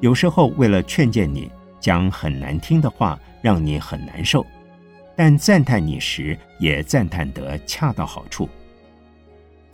[0.00, 4.44] 有时候为了劝谏你，讲很难听的话，让你很难受；
[5.16, 8.48] 但赞叹你时，也赞叹得恰到好处。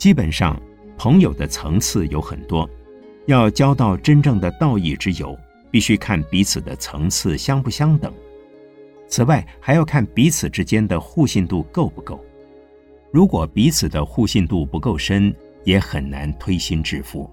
[0.01, 0.59] 基本上，
[0.97, 2.67] 朋友的层次有很多，
[3.27, 5.37] 要交到真正的道义之友，
[5.69, 8.11] 必须看彼此的层次相不相等。
[9.07, 12.19] 此外，还要看彼此之间的互信度够不够。
[13.11, 15.31] 如果彼此的互信度不够深，
[15.65, 17.29] 也很难推心置腹。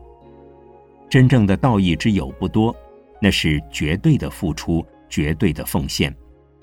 [1.08, 2.76] 真正的道义之友不多，
[3.18, 6.14] 那是绝对的付出、绝对的奉献，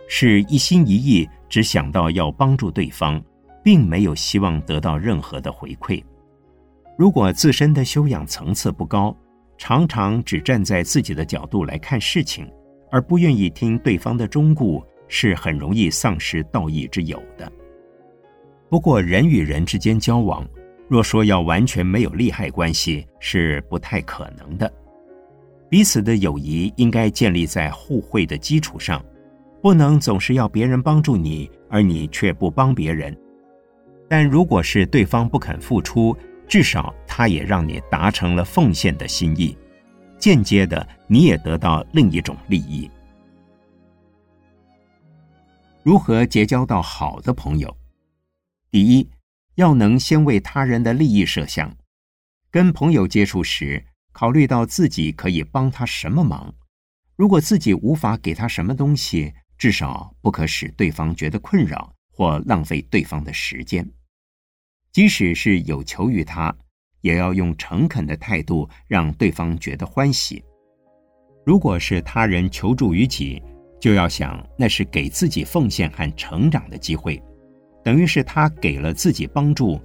[0.08, 3.20] 是一心一意只想到要帮助对方，
[3.66, 6.00] 并没有希望得到任何的回馈。
[6.96, 9.18] 如果自身的修养层次不高，
[9.58, 12.48] 常常只站在自己的角度来看事情，
[12.92, 17.52] 而不愿意听对方的忠固，是很容易丧失道义之友的。
[18.70, 20.48] 不过，人与人之间交往，
[20.88, 24.72] 若说要完全没有利害关系，是不太可能的。
[25.68, 29.04] 彼此的友谊应该建立在互惠的基础上，
[29.60, 33.18] 不能总是要别人帮助你，而你却不帮别人。
[34.18, 39.58] 但如果是对方不肯付出，至少他也让你达成了奉献的心意，
[40.18, 42.90] 间接的你也得到另一种利益。
[45.84, 47.78] 如何结交到好的朋友？
[48.72, 49.10] 第一，
[49.56, 51.76] 要能先为他人的利益设想，
[52.50, 56.56] 跟朋友接触时，考虑到自己可以帮他什么忙。
[57.18, 63.86] 如果自己无法给他什么东西，至少不可使对方觉得困扰或浪费对方的时间。
[64.96, 66.56] 即使是有求于他，
[67.02, 70.42] 也要用诚恳的态度让对方觉得欢喜。
[71.46, 73.44] 如果是他人求助于己，
[73.78, 77.22] 就要想那是给自己奉献和成长的机会。
[77.84, 79.78] 等于是他给了自己帮助，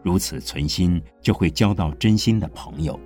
[0.00, 2.96] 如此存心，就会交到真心的朋友。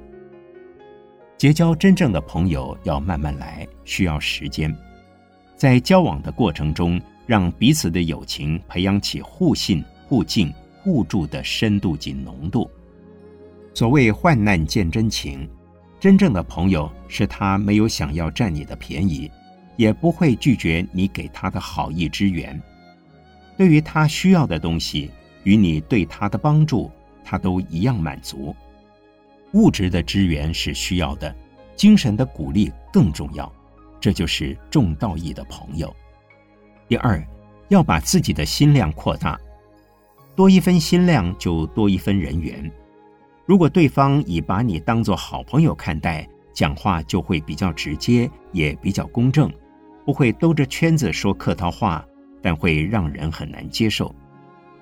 [1.38, 4.70] 结交真正的朋友要慢慢来，需要时间。
[5.56, 10.52] 在交往的过程中，让彼此的友情培养起互信、互敬、
[10.86, 12.70] 互助的深度及浓度。
[13.74, 15.50] 所谓患难见真情，
[15.98, 19.28] 真正的朋友是他没有想要占你的便宜，
[19.74, 22.62] 也不会拒绝你给他的好意之援。
[23.56, 25.10] 对于他需要的东西，
[25.42, 26.88] 与你对他的帮助，
[27.24, 28.54] 他都一样满足。
[29.54, 31.34] 物质的支援是需要的，
[31.74, 33.52] 精神的鼓励更重要。
[34.00, 35.92] 这就是重道义的朋友。
[36.86, 37.20] 第二，
[37.70, 39.36] 要把自己的心量扩大。
[40.36, 42.70] 多一分心量就多一分人缘。
[43.46, 49.50] 如果对方已把你当作好朋友看待，讲话就会比较直接，也比较公正，
[50.04, 52.06] 不会兜着圈子说客套话，
[52.42, 54.14] 但会让人很难接受。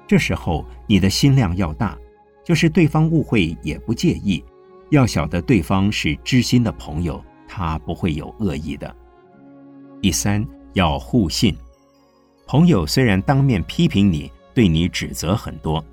[0.09, 1.97] 这时候你的心量要大，
[2.45, 4.43] 就是对方误会也不介意，
[4.91, 8.93] 要晓得对方是知心的朋友，他不会有恶意的。
[10.03, 11.57] 第三，要互信。
[12.47, 15.85] 朋友虽然当面批评你，对你指责很多，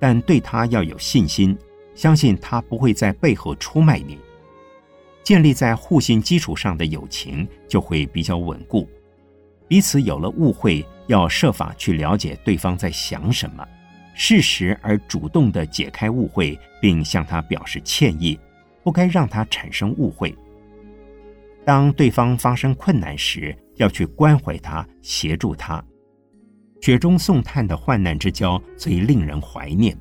[0.00, 1.56] 但对他要有信心，
[1.94, 4.18] 相信他不会在背后出卖你。
[5.22, 8.88] 建立在互信基础上的友情就会比较稳固，
[9.68, 13.62] 彼此有了误会，要设法去了解对方在想什么，
[14.14, 18.40] 适时而主动的解开误会，并向他表示歉意，
[18.82, 20.34] 不该让他产生误会。
[21.62, 25.84] 当对方发生困难时，要去关怀他，协助他。
[26.80, 29.96] 雪中送炭的患难之交最令人怀念，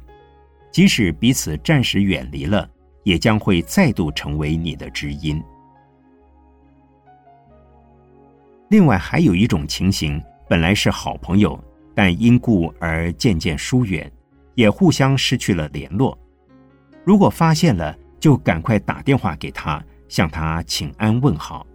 [0.72, 2.70] 即使彼此暂时远离了。
[3.04, 5.42] 也将会再度成为你的知音。
[8.70, 11.58] 另外，还有一种情形，本来是好朋友，
[11.96, 14.12] 但因故而渐渐疏远，
[14.56, 16.20] 也互相失去了联络。
[17.06, 21.66] 如果发现了，就赶快打电话给他，向他请安问好。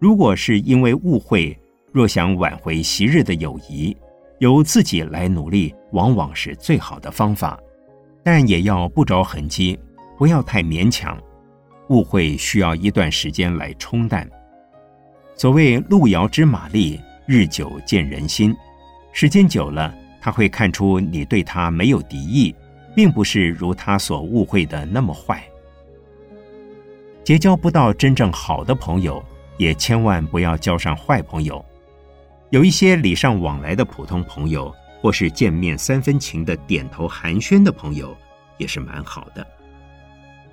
[0.00, 1.56] 如果是因为误会，
[1.94, 3.96] 若想挽回昔日的友谊，
[4.40, 7.56] 由自己来努力，往往是最好的方法，
[8.20, 9.78] 但也要不着痕迹。
[10.18, 11.16] 不要太勉强，
[11.90, 14.28] 误会需要一段时间来冲淡。
[15.36, 18.52] 所谓路遥知马力，日久见人心。
[19.12, 22.52] 时间久了，他会看出你对他没有敌意，
[22.92, 25.40] 并不是如他所误会的那么坏。
[27.22, 29.24] 结交不到真正好的朋友，
[29.58, 31.64] 也千万不要交上坏朋友。
[32.54, 38.16] 有一些礼尚往来的普通朋友，或是见面三分情的点头寒暄的朋友，
[38.58, 39.44] 也是蛮好的。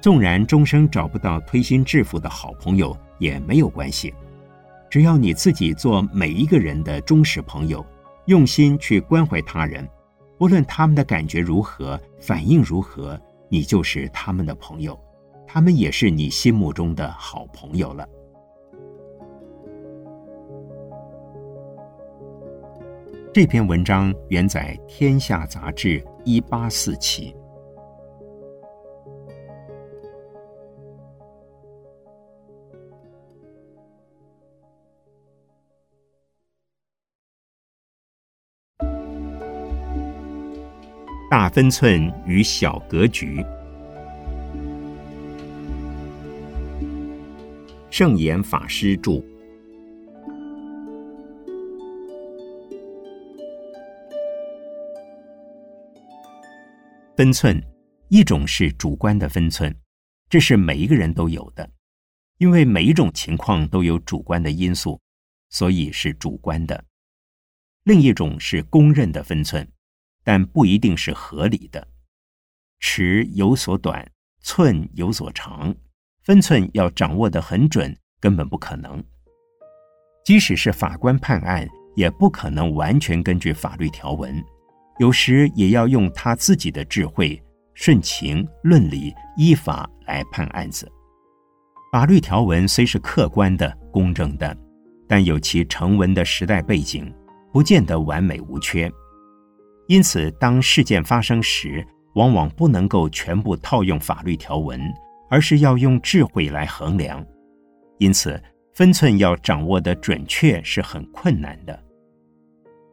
[0.02, 4.12] 纵然终生找不到推心置腹的好朋友也没有关系，
[4.90, 7.86] 只要你自己做每一个人的忠实朋友，
[8.26, 9.88] 用心去关怀他人，
[10.40, 13.16] 不论他们的感觉如何、反应如何，
[13.48, 15.00] 你就是他们的朋友，
[15.48, 18.04] 他们也是你心目中的好朋友了。
[23.34, 27.34] 这篇文章原载《天下杂志》一八四期。
[41.30, 43.42] 大分寸与小格局。
[47.90, 49.31] 圣严法师著。
[57.22, 57.64] 分寸，
[58.10, 59.72] 一种是主观的分寸，
[60.28, 61.70] 这是每一个人都有的，
[62.40, 65.00] 因为每一种情况都有主观的因素，
[65.52, 66.84] 所以是主观的。
[67.84, 69.72] 另一种是公认的分寸。
[70.24, 71.88] 但不一定是合理的，
[72.80, 74.12] 尺有所短，
[74.42, 75.76] 寸有所长，
[76.24, 79.04] 分寸要掌握得很准，根本不可能。
[80.26, 84.44] 即使是法官判案，也不可能完全根据法律条文，
[85.02, 87.42] 有时也要用他自己的智慧，
[87.74, 90.88] 顺情论理，依法来判案子。
[91.92, 94.56] 法律条文虽是客观的、公正的，
[95.08, 97.12] 但有其成文的时代背景，
[97.52, 98.92] 不见得完美无缺。
[99.88, 101.84] 因此，当事件发生时，
[102.14, 104.80] 往往不能够全部套用法律条文，
[105.32, 107.26] 而是要用智慧来衡量。
[107.98, 108.40] 因此，
[108.76, 111.84] 分寸要掌握的准确是很困难的。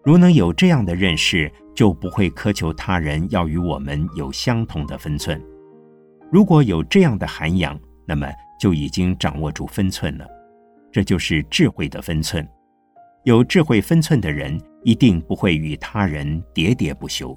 [0.09, 5.39] 如能有这样的认识，就不会苛求他人要与我们有相同的分寸。
[6.33, 8.27] 如果有这样的涵养，那么
[8.59, 10.27] 就已经掌握住分寸了。
[10.91, 12.49] 这就是智慧的分寸。
[13.25, 14.59] 有智慧分寸的人。
[14.85, 17.37] 一定不会与他人喋喋不休。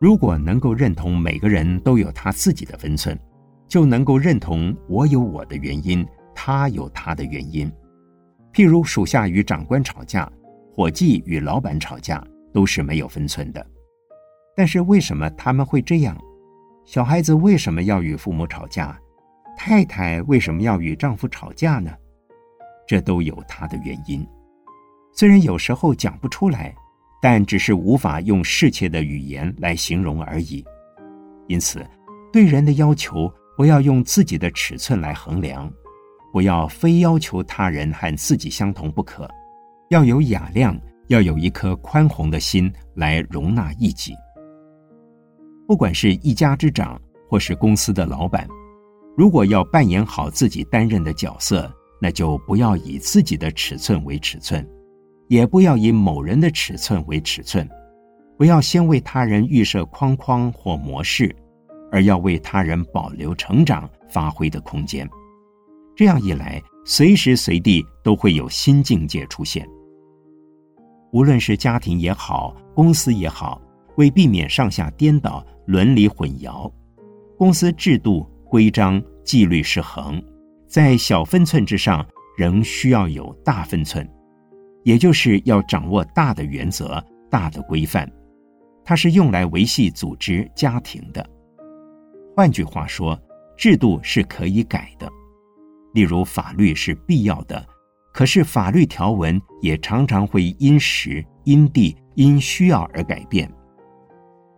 [0.00, 3.18] 如果能够认同每个人都有他自己的分寸，
[3.68, 7.72] 就能够认同我有我的原因，他有他的原因。
[8.58, 10.28] 譬如属下与长官吵架，
[10.74, 12.20] 伙计与老板吵架，
[12.52, 13.64] 都是没有分寸的。
[14.56, 16.18] 但是为什么他们会这样？
[16.84, 18.98] 小孩子为什么要与父母吵架？
[19.56, 21.92] 太太为什么要与丈夫吵架呢？
[22.84, 24.26] 这都有他的原因，
[25.12, 26.74] 虽然有时候讲不出来，
[27.22, 30.64] 但只是无法用世切的语言来形容而已。
[31.46, 31.86] 因此，
[32.32, 35.72] 对人的要求不要用自己的尺寸来衡量，
[36.32, 39.28] 不要非要求他人和自己相同不可，
[39.90, 44.14] 要有雅量，要有一颗宽宏的心来容纳异己。
[45.66, 48.46] 不管是一家之长，或是公司的老板，
[49.16, 51.70] 如果要扮演好自己担任的角色，
[52.00, 54.66] 那就不要以自己的尺寸为尺寸，
[55.28, 57.68] 也不要以某人的尺寸为尺寸，
[58.36, 61.34] 不要先为他人预设框框或模式，
[61.90, 65.08] 而要为他人保留成长发挥的空间。
[65.98, 69.68] 这样一来，随时随地都会有新境界出现。
[71.10, 73.60] 无论是家庭也好，公司也好，
[73.96, 76.72] 为避免上下颠倒、伦理混淆，
[77.36, 80.22] 公司制度、规章、纪律失衡，
[80.68, 84.08] 在小分寸之上，仍需要有大分寸，
[84.84, 88.08] 也就是要掌握大的原则、大的规范。
[88.84, 91.28] 它是用来维系组织、家庭的。
[92.36, 93.20] 换句话说，
[93.56, 95.10] 制度是可以改的。
[95.94, 97.66] 例如，法律是必要的，
[98.12, 103.50] 可是法律条文也常常会因时、因地、因需要而改变。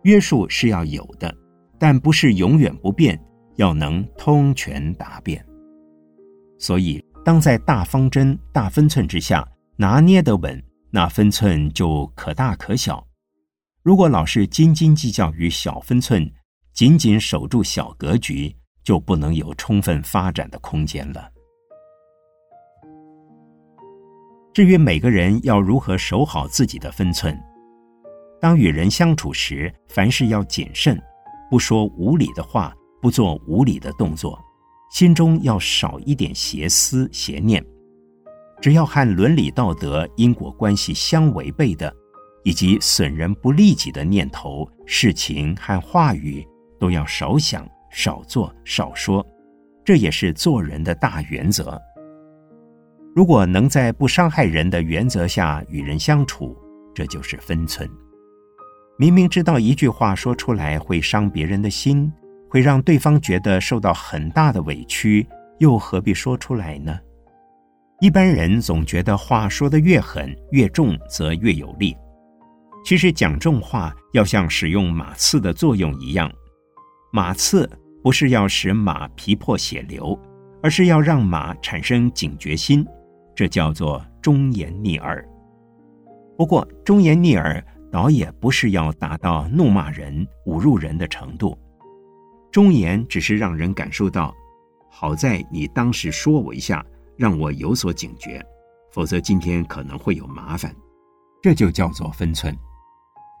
[0.03, 1.33] 约束是要有的，
[1.79, 3.19] 但不是永远不变，
[3.55, 5.45] 要能通权达变。
[6.57, 13.05] 所以，当在大方针、大分寸之下拿捏得稳，那分寸就可大可小。
[13.83, 16.29] 如果老是斤斤计较于小分寸，
[16.73, 18.55] 紧紧守住小格局。
[18.83, 21.29] 就不能有充分发展的空间了。
[24.53, 27.39] 至于每个人要如何守好自己的分寸，
[28.41, 31.01] 当与人相处时，凡事要谨慎，
[31.49, 34.37] 不说无理的话，不做无理的动作，
[34.91, 37.65] 心中要少一点邪思邪念。
[38.61, 41.91] 只要和伦理道德、因果关系相违背的，
[42.43, 46.45] 以及损人不利己的念头、事情和话语，
[46.77, 47.65] 都要少想。
[47.91, 49.25] 少做少说，
[49.83, 51.79] 这也是做人的大原则。
[53.13, 56.57] 如果能在不伤害人的原则下与人相处，
[56.95, 57.89] 这就是分寸。
[58.97, 62.11] 明明知道一句话说出来会伤别人的心，
[62.49, 65.27] 会让对方觉得受到很大的委屈，
[65.59, 66.97] 又何必说出来呢？
[67.99, 71.95] 一般人总觉得话说得越狠越重，则越有力。
[72.85, 76.31] 其实讲重话要像使用马刺的作用一样，
[77.11, 77.69] 马刺。
[78.03, 80.17] 不是要使马皮破血流，
[80.63, 82.85] 而是要让马产生警觉心，
[83.35, 85.27] 这叫做忠言逆耳。
[86.37, 91.57] 不过，忠言逆耳倒也不是要达到怒骂人、侮辱人的程度。
[92.51, 94.33] 忠言只是让人感受到，
[94.89, 96.83] 好在你当时说我一下，
[97.17, 98.43] 让我有所警觉，
[98.91, 100.75] 否则今天可能会有麻烦。
[101.41, 102.55] 这就叫做分寸。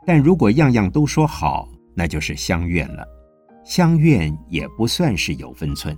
[0.05, 3.05] 但如果样样都说好，那就是相怨了。
[3.63, 5.97] 相怨也不算是有分寸。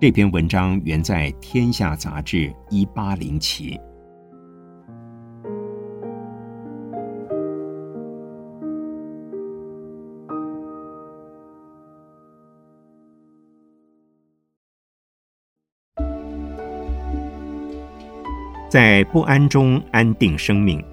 [0.00, 3.78] 这篇文章原在《天下》杂志一八零期。
[18.70, 20.89] 在不安中安定生命。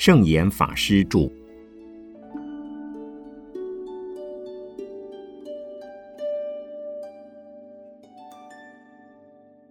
[0.00, 1.30] 圣严法师著。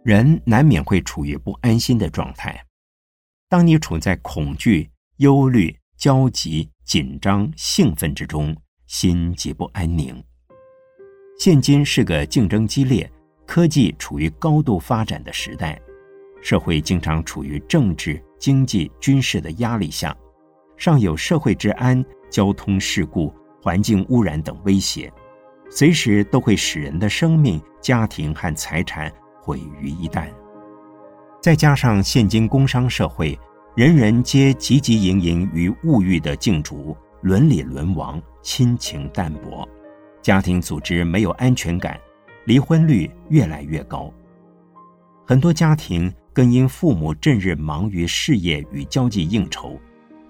[0.03, 2.63] 人难免会处于不安心的状态。
[3.47, 8.55] 当你处在恐惧、忧虑、焦急、紧张、兴奋之中，
[8.85, 10.23] 心极不安宁。
[11.39, 13.11] 现今是个竞争激烈、
[13.47, 15.81] 科技处于高度发展的时代，
[16.39, 18.23] 社会经常处于政治。
[18.39, 20.15] 经济、军事的压力下，
[20.77, 25.11] 尚有社会治安、交通事故、环境污染等威胁，
[25.69, 29.11] 随时都会使人的生命、家庭和财产
[29.41, 30.27] 毁于一旦。
[31.41, 33.37] 再加上现今工商社会，
[33.75, 39.67] 人人皆汲汲营营于物欲的竞逐，伦理沦亡，亲情淡薄，
[40.21, 41.99] 家庭组织没有安全感，
[42.45, 44.11] 离婚率越来越高，
[45.27, 46.13] 很多家庭。
[46.39, 49.77] 更因父母正日忙于事业与交际应酬，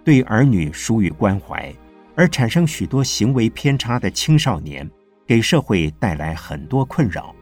[0.03, 1.71] 对儿女疏于关怀，
[2.15, 4.89] 而产生许多行为偏差的青少年，
[5.27, 7.35] 给社会带来很多困扰。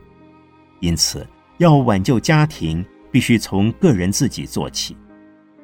[0.81, 1.25] 因此，
[1.59, 4.97] 要挽救家庭，必须从个人自己做起，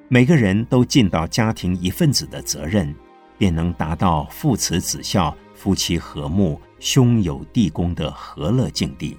[0.08, 2.95] 每个人都尽到家庭一份子的责任，
[3.38, 9.18] 便能达到父慈子孝、夫妻和睦、兄友弟恭的和乐境地。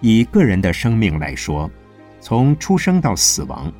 [0.00, 1.70] 以个人的生命来说，
[2.20, 3.70] 从出生到死亡，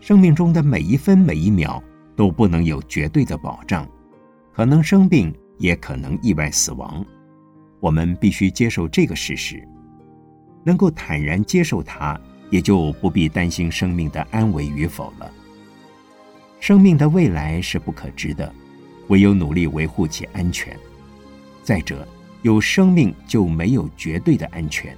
[0.00, 1.82] 生命中的每一分每一秒
[2.16, 3.88] 都不能有绝对的保障，
[4.52, 7.04] 可能生病，也可能意外死亡。
[7.78, 9.62] 我们必须接受这个事实，
[10.64, 12.20] 能够坦然接受它，
[12.50, 15.30] 也就不必担心生命的安危与否了。
[16.58, 18.52] 生命的未来是不可知的，
[19.06, 20.76] 唯有努力维护其安全。
[21.62, 22.06] 再者，
[22.42, 24.96] 有生命就没有绝对的安全。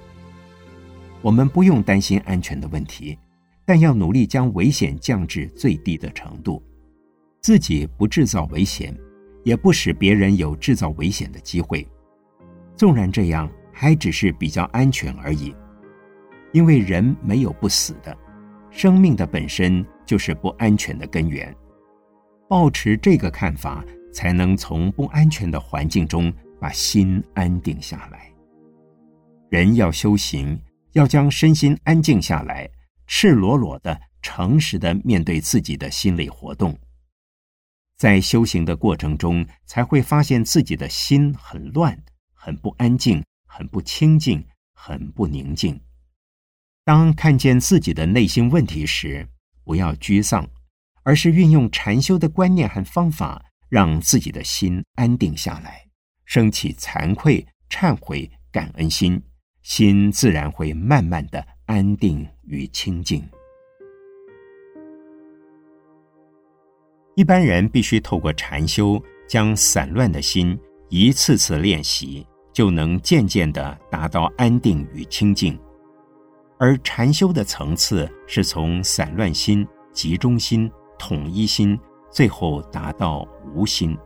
[1.21, 3.17] 我们不用担心安全的问题，
[3.65, 6.61] 但要努力将危险降至最低的程度，
[7.41, 8.95] 自己不制造危险，
[9.43, 11.87] 也不使别人有制造危险的机会。
[12.75, 15.53] 纵然这样，还只是比较安全而已，
[16.53, 18.17] 因为人没有不死的，
[18.71, 21.55] 生命的本身就是不安全的根源。
[22.49, 28.29] 保持这个看法，才能从不安全的环境中把心安定下来。
[29.49, 30.59] 人要修行。
[30.93, 32.69] 要将身心安静下来，
[33.07, 36.77] 赤裸裸的、诚实的面对自己的心理活动，
[37.97, 41.97] 在修行的过程中，才会发现自己的心很乱、
[42.33, 45.79] 很不安静、很不清静、很不宁静。
[46.83, 49.27] 当看见自己的内心问题时，
[49.63, 50.49] 不要沮丧，
[51.03, 55.85] 而是运用禅修的观念和方法，让自己的心安定下来，
[56.25, 59.21] 升起惭愧、忏悔、感恩心。
[59.73, 63.23] 心自然会慢慢的安定与清净。
[67.15, 70.59] 一般人必须透过禅修，将散乱的心
[70.89, 75.57] 一次次练习，就能渐渐的达到安定与清净。
[76.59, 80.69] 而禅修的层次是从散乱心、集中心、
[80.99, 81.79] 统一心，
[82.11, 83.97] 最后达到无心。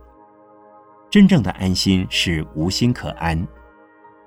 [1.10, 3.44] 真正的安心是无心可安。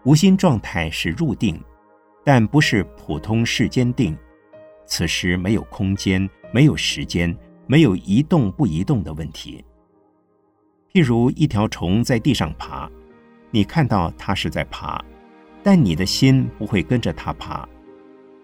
[0.04, 1.62] 无心状态是入定，
[2.24, 4.18] 但不是普通世间定。
[4.86, 7.36] 此时没有空间，没有时间，
[7.68, 9.64] 没有移动不移动的问题。
[10.92, 12.90] 譬如一条虫在地上爬，
[13.52, 15.04] 你看到它是在爬，
[15.62, 17.68] 但你的心不会跟着它爬。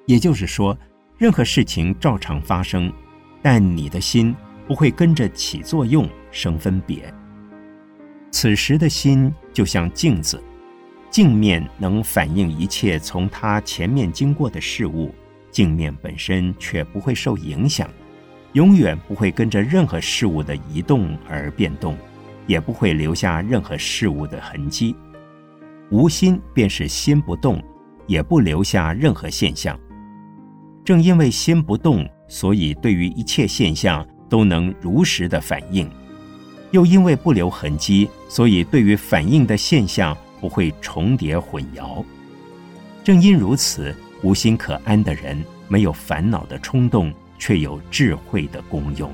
[0.05, 0.77] 也就是说，
[1.17, 2.93] 任何事情照常发生，
[3.41, 4.35] 但你的心
[4.67, 7.11] 不会跟着起作用、生分别。
[8.29, 10.39] 此时的心就像镜子。
[11.15, 15.15] 镜面能反映一切从它前面经过的事物，
[15.49, 17.89] 镜面本身却不会受影响，
[18.51, 21.97] 永远不会跟着任何事物的移动而变动，
[22.47, 24.93] 也不会留下任何事物的痕迹。
[25.89, 27.63] 无心便是心不动，
[28.07, 29.79] 也不留下任何现象。
[30.83, 35.87] 正因为心不动，所以对于一切现象都能如实的反应；
[36.71, 40.13] 又因为不留痕迹，所以对于反应的现象。
[40.39, 42.03] 不会重叠混淆。
[43.03, 49.11] 正因如此，无心可安的人，没有烦恼的冲动，却有智慧的功用。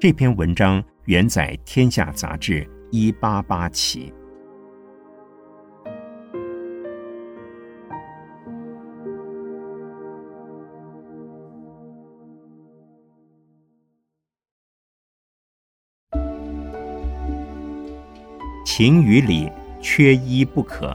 [0.00, 4.12] 这篇文章原载《天下》杂志一八八期。
[18.76, 19.48] 情与理
[19.80, 20.92] 缺一不可。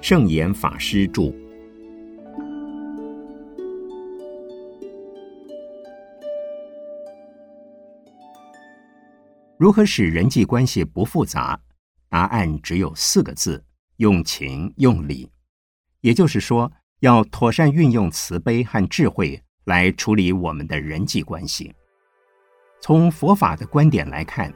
[0.00, 1.30] 圣严法师著。
[9.58, 11.60] 如何使人际关系不复杂？
[12.08, 13.62] 答案只有四个字：
[13.98, 15.30] 用情用理。
[16.00, 21.70] 也就是说，要妥善运用慈悲和智慧来处理我们的人际关系。
[22.82, 24.52] 从佛法的观点来看，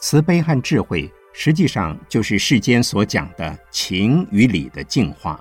[0.00, 5.40] 慈悲和智慧实际上就是世间所讲的情与理的净化。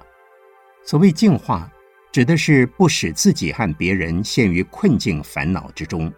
[0.85, 1.67] 所谓净化，
[2.11, 6.13] 指的是不使自己和别人陷于困境烦恼之中。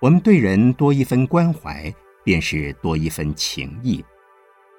[0.00, 1.92] 我们对人多一分关怀，
[2.24, 4.02] 便是多一分情谊。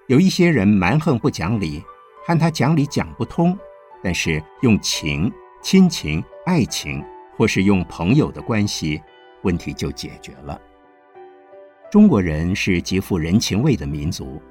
[0.07, 1.83] 有一些人蛮横不讲理，
[2.25, 3.55] 和他讲理讲不通，
[4.03, 7.05] 但是用情、亲情、爱情，
[7.37, 8.99] 或是用朋友的关系。
[9.43, 10.59] 问题就解决了。
[11.89, 14.41] 中国人是极富人情味的民族，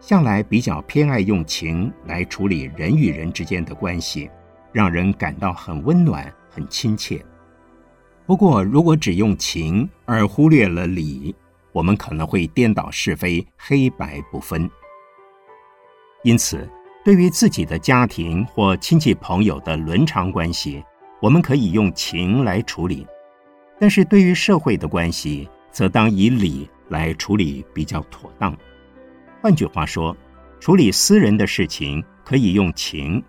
[0.00, 4.28] 向来比较偏爱用情来处理人与人之间的关系，
[4.72, 7.24] 让人感到很温暖、很亲切。
[8.26, 11.34] 不过，如果只用情而忽略了理，
[11.72, 14.68] 我们可能会颠倒是非、黑白不分。
[16.22, 16.68] 因此，
[17.04, 20.82] 对于自己的家庭或亲戚朋友的伦常关系，
[21.22, 23.06] 我们可以用情来处理。
[23.80, 28.54] 但是对于社会的关系，则当以理来处理比较妥当。
[29.40, 30.14] 换句话说，
[30.60, 33.24] 处理私人的事情可以用情，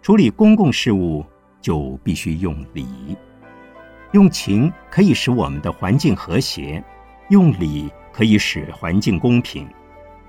[0.00, 1.22] 处理公共事务
[1.60, 2.86] 就必须用理。
[4.12, 6.82] 用情可以使我们的环境和谐，
[7.28, 9.68] 用理可以使环境公平，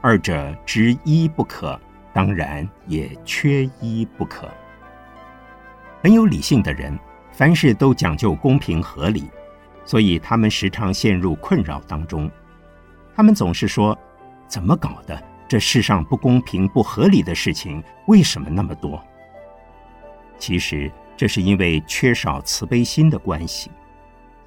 [0.01, 1.79] 二者之一不可，
[2.11, 4.49] 当然也缺一不可。
[6.03, 6.99] 很有理性的人，
[7.31, 9.23] 凡事都讲究公平合理，
[9.91, 12.31] 所以他们时常陷入困扰当中。
[13.13, 13.97] 他们总是说
[14.47, 15.21] ：“怎么搞的？
[15.49, 19.03] 这世上不公平、不合理的事情为什么那么多？”
[20.39, 20.89] 其实。
[21.17, 23.69] 这是因为缺少慈悲心的关系。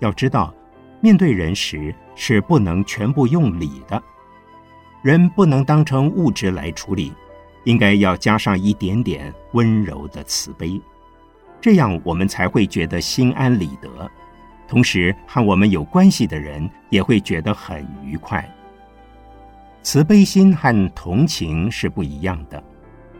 [0.00, 0.52] 要知道，
[1.00, 4.02] 面对人时是不能全部用理的，
[5.00, 7.12] 人不能当成物质来处理，
[7.62, 10.80] 应该要加上一点点温柔的慈悲，
[11.60, 14.10] 这样我们才会觉得心安理得，
[14.66, 18.48] 同时和我们有关系的人也会觉得很愉快。
[19.82, 22.62] 慈悲心和同情是不一样的，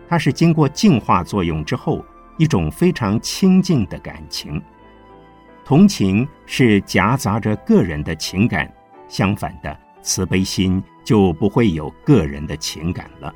[0.09, 2.05] 它是经过净化作用之后。
[2.37, 4.61] 一种非常亲近的感情，
[5.65, 8.67] 同情是夹杂着个人的情感；
[9.07, 13.33] 相反的，慈悲心就不会有个人的情感了。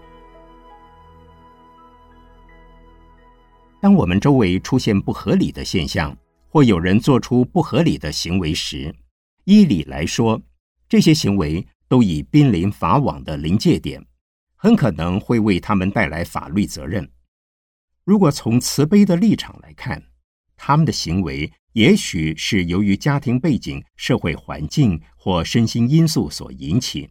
[3.80, 6.12] 当我们周围出现不合理的现象，
[6.58, 8.92] 或有人做出不合理的行为时，
[9.44, 10.42] 依理来说，
[10.88, 14.04] 这些行为都已濒临法网的临界点，
[14.56, 17.08] 很可能会为他们带来法律责任。
[18.02, 20.02] 如果从慈悲的立场来看，
[20.56, 27.08] 他们的行为也许是由于家庭背景、社会环境或身心因素所引起，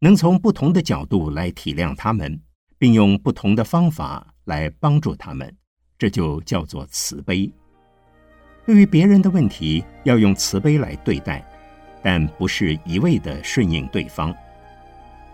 [0.00, 2.38] 能从不同的角度来体谅他们，
[2.76, 5.56] 并用不同的方法来帮助他们，
[5.96, 7.50] 这就叫做慈悲。
[8.64, 11.44] 对于别人的问题，要用慈悲来对待，
[12.02, 14.34] 但不是一味的顺应对方。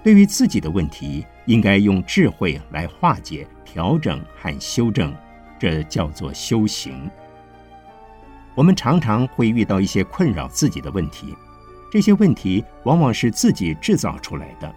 [0.02, 5.14] 对于自己的问题，应该用智慧来化解、调整和修正，
[5.58, 7.10] 这叫做修行。
[8.54, 11.34] 我们常常会遇到一些困扰自己的问题，
[11.92, 14.74] 这些问题往往是自己制造出来的，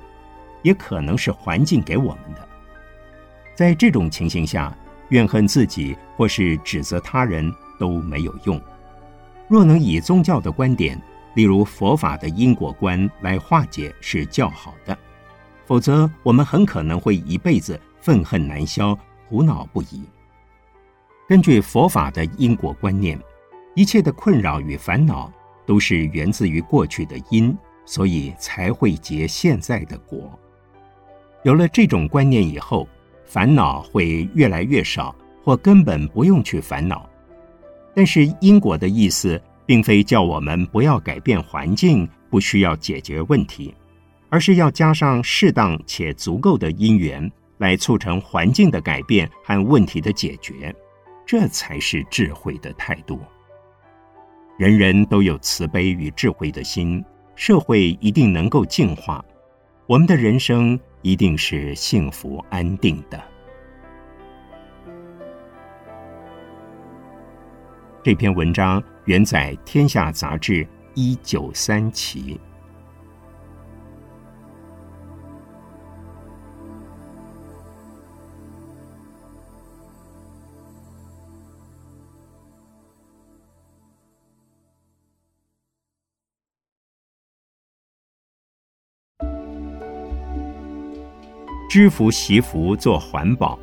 [0.61, 2.47] 也可能是环境给我们的。
[3.55, 4.75] 在这种情形下，
[5.09, 7.51] 怨恨自己或是指责他人
[7.81, 8.61] 都没有用。
[9.47, 11.01] 若能以宗教的观点，
[11.33, 14.95] 例如佛法的因果观来化解，是较好的。
[15.65, 18.95] 否则，我们很可能会一辈子愤恨难消、
[19.27, 20.03] 苦恼不已。
[21.27, 23.19] 根据佛法的因果观念，
[23.73, 25.31] 一切的困扰与烦恼
[25.65, 30.37] 都是源自于过去的因，所以才会结现在的果。
[31.43, 32.87] 有了这种观念以后，
[33.25, 37.09] 烦恼会越来越少，或根本不用去烦恼。
[37.93, 43.73] 但是因果的意思，并非叫我们不要改变环境，不需要解决问题。
[44.29, 50.73] 而是要加上适当且足够的因缘，来促成环境的改变和问题的解决，
[51.25, 53.19] 这才是智慧的态度。
[54.57, 57.03] 人人都有慈悲与智慧的心，
[57.35, 59.21] 社会一定能够净化，
[59.85, 63.21] 我们的人生一定是幸福安定的。
[68.03, 72.39] 这篇文章原载《天下》杂志一九三期。
[91.69, 93.57] 知福惜福做环保。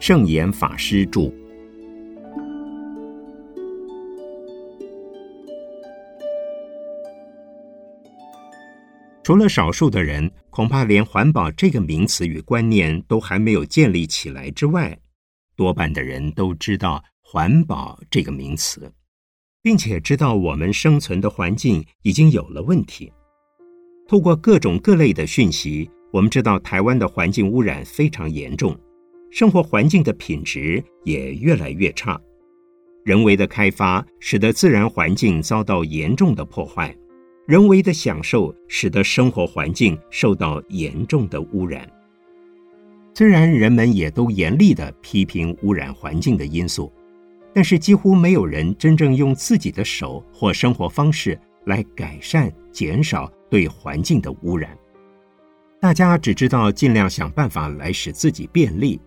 [0.00, 1.30] 圣严法师著。
[9.22, 14.98] 除了少数的人，恐怕连环保这个名词与观念都还没有建立起来之外，
[15.54, 18.90] 多半的人都知道环保这个名词，
[19.62, 23.12] 并且知道我们生存的环境已经有了问题。
[24.08, 28.76] 透过各种各类的讯息，我们知道台湾的环境污染非常严重，
[29.30, 32.20] 生活环境的品质也越来越差。
[33.04, 36.94] 人为的开发使得自然环境遭到严重的破坏，
[37.46, 41.88] 人为的享受使得生活环境受到严重的污染。
[43.14, 46.92] 虽然人们也都严厉的批评污染环境的因素，
[47.54, 53.30] 但是几乎没有人真正用自己的手或生活方式来改善、减少。
[53.50, 54.78] 对环境的污染，
[55.80, 59.00] 大家只知道尽量想办法来使自己便利，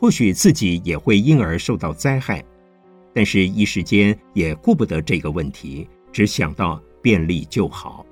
[0.00, 2.42] 或许自己也会因而受到灾害，
[3.12, 8.06] 但是一时间也顾不得这个问题，只想到便利就好。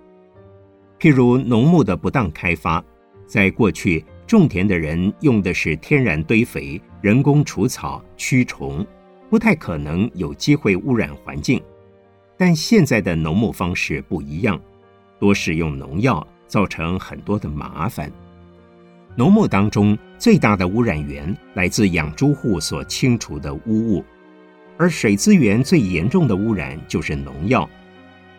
[1.01, 2.85] 譬如农牧的不当开发，
[3.27, 8.87] 在过去种田的人用的是天然堆肥、人工除草、驱虫，
[9.31, 11.59] 不太可能有机会污染环境。
[12.37, 14.61] 但现在的农牧方式不一样，
[15.19, 18.13] 多使用农药，造成很多的麻烦。
[19.17, 24.05] 农牧当中最大的污染源来自养猪户所清除的污物，
[24.77, 27.69] 而水资源最严重的污染就是农药。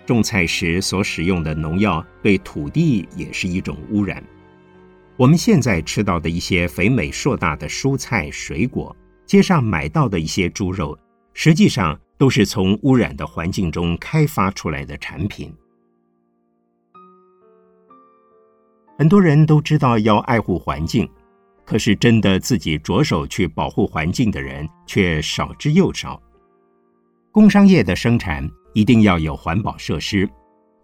[0.05, 4.23] 种菜时所使用的农药对土地也是一种污染。
[5.17, 8.95] 我们现在吃到的一些肥美硕大的蔬菜水果，
[9.25, 10.97] 街上买到的一些猪肉，
[11.33, 15.53] 实际上都是从污染的环境中开发出来的产品。
[18.99, 21.09] 很多人都知道要爱护环境，
[21.65, 26.21] 可是真的自己着手去保护环境的人却少之又少。
[27.31, 30.29] 工商业的生产一定要有环保设施，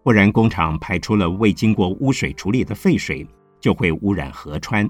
[0.02, 3.28] 不然工厂排出了未经过污水处理的废水，
[3.60, 4.88] 就会污染河川；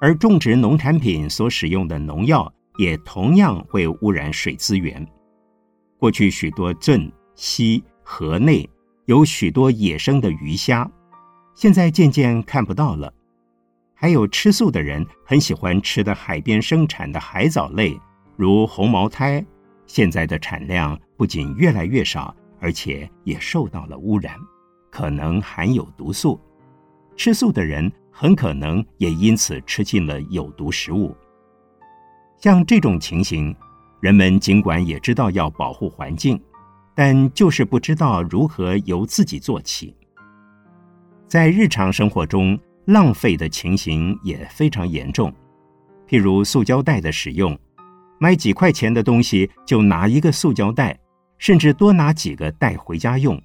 [0.00, 5.04] 而种植农产品所使用的农药也同样会污染水资源。
[5.98, 8.64] 过去许多镇、溪、河内
[9.06, 10.88] 有许多野生的鱼虾。
[11.58, 13.12] 现在渐渐看不到了，
[13.92, 18.00] 还有吃素的人很喜欢吃的海边生产的海藻类，
[18.36, 19.44] 如红毛胎，
[19.84, 24.36] 现在的产量不仅越来越少，而且也受到了污染，
[24.88, 26.40] 可能含有毒素。
[27.16, 31.12] 吃素的人很可能也因此吃进了有毒食物。
[32.36, 33.52] 像这种情形，
[33.98, 36.40] 人们尽管也知道要保护环境，
[36.94, 39.92] 但就是不知道如何由自己做起。
[41.28, 45.30] 在日常生活中，浪费的情形也非常严重。
[46.08, 47.56] 譬如塑胶袋的使用，
[48.18, 50.98] 买几块钱的东西就拿一个塑胶袋，
[51.36, 53.38] 甚至多拿几个带回家用。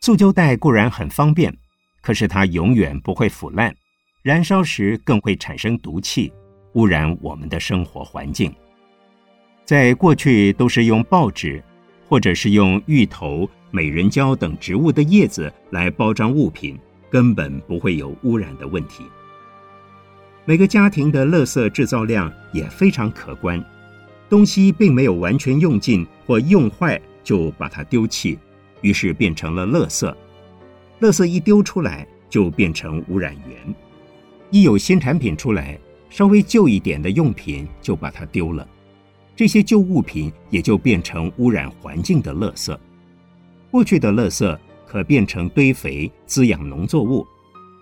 [0.00, 1.52] 塑胶袋固然很方便，
[2.00, 3.74] 可是它永远不会腐烂，
[4.22, 6.32] 燃烧时更会产生毒气，
[6.74, 8.54] 污染我们的生活环境。
[9.64, 11.60] 在过去，都是用报纸，
[12.10, 13.48] 或者是用芋头。
[13.72, 16.76] 美人蕉等植物的叶子来包装物品，
[17.08, 19.04] 根本不会有污染的问题。
[20.44, 23.64] 每个家庭的垃圾制造量也非常可观，
[24.28, 28.36] 东西并没有完全用尽或用坏就把它丢弃，
[28.80, 30.12] 于是变成了垃圾。
[31.00, 33.74] 垃圾一丢出来就变成污染源，
[34.50, 38.66] 一有新产品出来，稍微旧一点的用品就把它丢了，
[39.40, 42.78] 这些旧物品也就变成污染环境的垃圾。
[43.70, 47.26] 过去的垃圾可变成堆肥滋养农作物，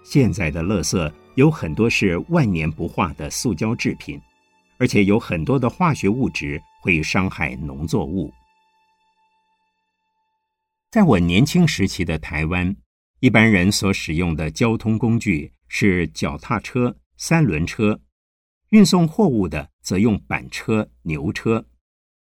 [0.04, 4.20] 现在的垃圾有很多是万年不化的塑胶制品，
[4.78, 8.32] 而且有很多的化学物质会伤害农作物。
[10.92, 12.76] 在我年轻时期的台湾，
[13.18, 18.00] 一般人所使用的交通工具是脚踏车、三轮车，
[18.70, 21.66] 运送货物的则用板车、牛车。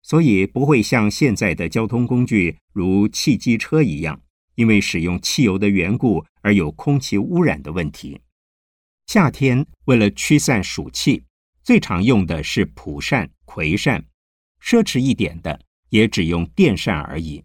[0.02, 4.22] 所以不会像现在的交通工具如汽机车一样，
[4.54, 8.22] 因为使用汽油的缘故而有空气污染的问题。
[9.08, 11.24] 夏天为了驱散暑气，
[11.64, 14.06] 最常用的是蒲扇、葵扇，
[14.62, 17.43] 奢侈一点的也只用电扇而已。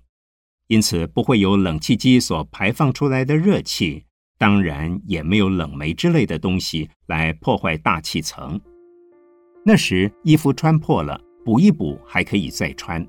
[0.66, 4.04] 因此不会有冷气机所排放出来的热气，
[4.36, 8.60] 当然也没有冷媒之类的东西来破坏大气层。
[9.62, 11.20] 那时衣服穿破了。
[11.42, 13.04] 补一补还可以再穿，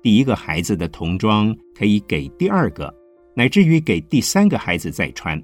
[0.00, 2.94] 第一个孩子的童装可以给第二个，
[3.34, 5.42] 乃至于给第三个孩子再穿。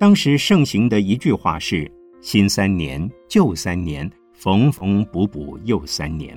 [0.00, 1.90] 当时盛行的一句话是
[2.20, 6.36] “新三年，旧三年，缝缝补补又三年”，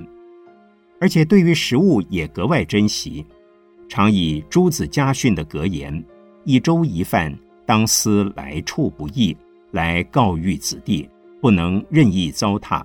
[1.00, 3.26] 而且对于食物也格外珍惜，
[3.88, 6.02] 常以朱子家训的格言
[6.46, 9.36] “一粥一饭，当思来处不易”
[9.72, 11.08] 来告谕子弟，
[11.40, 12.84] 不能任意糟蹋。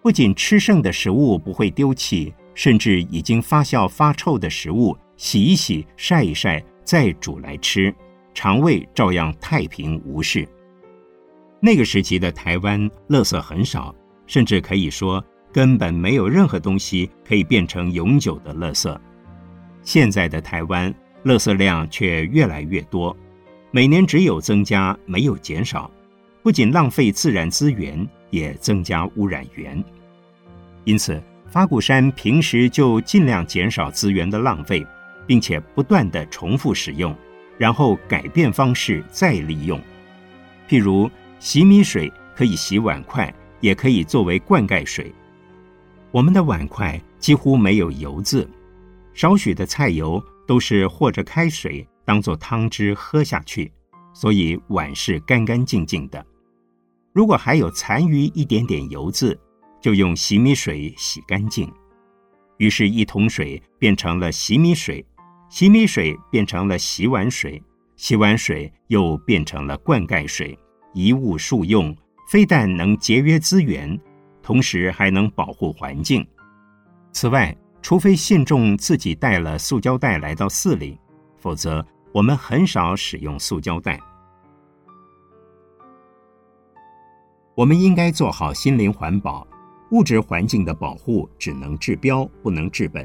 [0.00, 7.94] 不仅吃剩的食物不会丢弃，甚至已经发酵发臭的食物洗一洗、晒一晒再煮来吃，
[8.32, 10.48] 肠胃照样太平无事。
[11.60, 13.94] 那个时期的台湾，垃圾很少，
[14.26, 15.22] 甚至可以说
[15.52, 18.96] 根本没有任何东西可以变成永久的垃圾。
[19.82, 20.94] 现在的台湾，
[21.24, 23.16] 垃圾量却越来越多，
[23.72, 25.90] 每年只有增加没有减少，
[26.42, 28.08] 不仅浪费自然资源。
[28.30, 29.82] 也增加污染源，
[30.84, 34.86] 因此法鼓山平时就尽量减少资源的浪费，
[35.26, 37.16] 并且不断的重复使用，
[37.56, 39.80] 然后改变方式再利用。
[40.68, 45.12] 譬如洗米水可以洗碗筷，也可以作为灌溉水。
[46.10, 48.48] 我们的碗筷几乎没有油渍，
[49.14, 53.70] 少许的菜油都是和着开水当做汤汁喝下去，
[54.14, 56.24] 所以碗是干干净净的。
[57.18, 59.36] 如果还有残余一点点油渍，
[59.80, 61.68] 就用洗米水洗干净。
[62.58, 65.04] 于是，一桶水变成了洗米水，
[65.50, 67.60] 洗米水变成了洗碗水，
[67.96, 70.56] 洗碗水又变成了灌溉水，
[70.94, 71.92] 一物数用，
[72.30, 73.98] 非但能节约资源，
[74.40, 76.24] 同时还能保护环境。
[77.10, 77.52] 此外，
[77.82, 80.96] 除非信众自己带了塑胶袋来到寺里，
[81.36, 84.00] 否则我们很少使用塑胶袋。
[87.58, 89.44] 我们应该做好心灵环保。
[89.90, 93.04] 物质环境的保护只能治标，不能治本；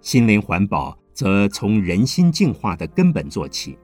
[0.00, 3.76] 心灵环保则从人心净化的根本做起，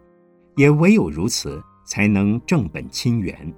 [0.54, 3.52] 也唯有如此，才能正本清源。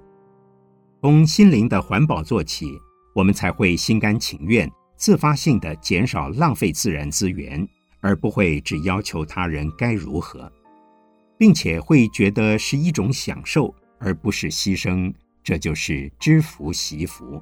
[0.99, 2.65] 从心灵的环保做起，
[3.13, 7.69] 我们才会心甘情愿、自发性的减少浪费自然资源，
[8.01, 10.51] 而不会只要求他人该如何，
[11.37, 15.13] 并且会觉得是一种享受，而不是牺牲。
[15.47, 17.41] 这就是知福惜福。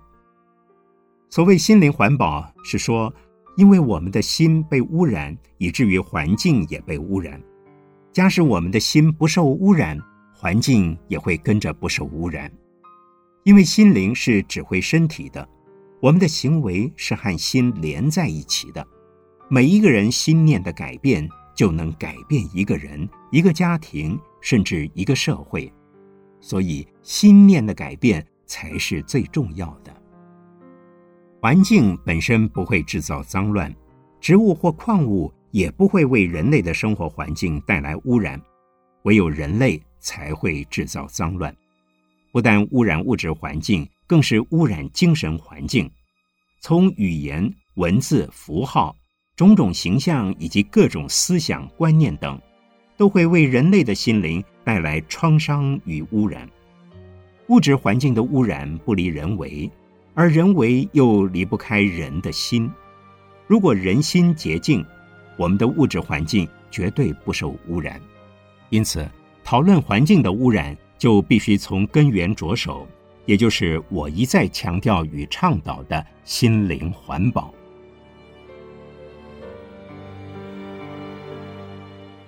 [1.27, 3.11] 所谓心灵环保，是说，
[3.57, 7.41] 因为我们的心被污染，以至于环境也被污染。
[8.13, 9.99] 假使我们的心不受污染，
[10.35, 12.51] 环境也会跟着不受污染。
[13.43, 15.49] 因为心灵是指挥身体的，
[15.99, 18.85] 我们的行为是和心连在一起的。
[19.49, 25.73] 每一个人心念的改变，就能改变一个人、一个家庭，甚至一个社会。
[26.45, 29.91] 所以，心念的改变才是最重要的。
[31.41, 33.75] 环境本身不会制造脏乱，
[34.21, 38.39] 植物或矿物也不会为人类的生活环境带来污染，
[39.05, 41.51] 唯有人类才会制造脏乱。
[42.31, 45.89] 不但污染物质环境，更是污染精神环境。
[46.61, 48.95] 从语言、文字、符号、
[49.35, 52.39] 种种形象以及各种思想观念等，
[52.97, 56.45] 都会为人类的心灵带来创伤与污染。
[57.47, 59.72] 物质环境的污染不离人为。
[60.18, 62.72] 而人为又离不开人的心。
[63.47, 64.82] 如果人心洁净，
[65.36, 67.99] 我们的物质环境绝对不受污染。
[68.70, 69.05] 因此，
[69.43, 72.88] 讨论环境的污染，就必须从根源着手，
[73.26, 77.53] 也就是我一再强调与倡导的心灵环保。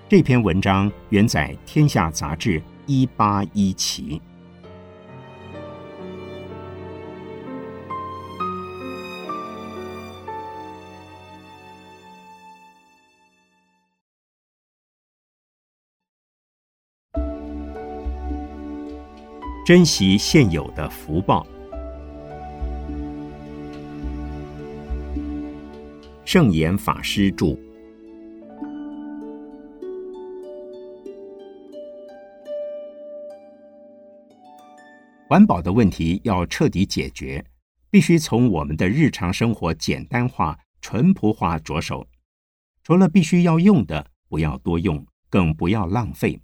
[0.10, 4.22] 这篇文章原载《天下杂志》一八一期。
[19.66, 21.45] 珍惜现有的福报。
[26.24, 27.66] 圣严法师著。
[35.28, 37.43] 环保的问题要彻底解决，
[37.89, 42.07] 必须从我们的日常生活简单化、淳朴化着手。
[42.82, 46.39] 除了必须要用的，不要多用，更不要浪费。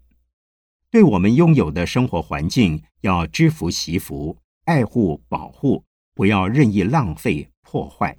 [0.91, 5.81] 对我们拥有的生活环境，要知福惜福，爱护保护，
[6.13, 8.13] 不要任意浪费破坏。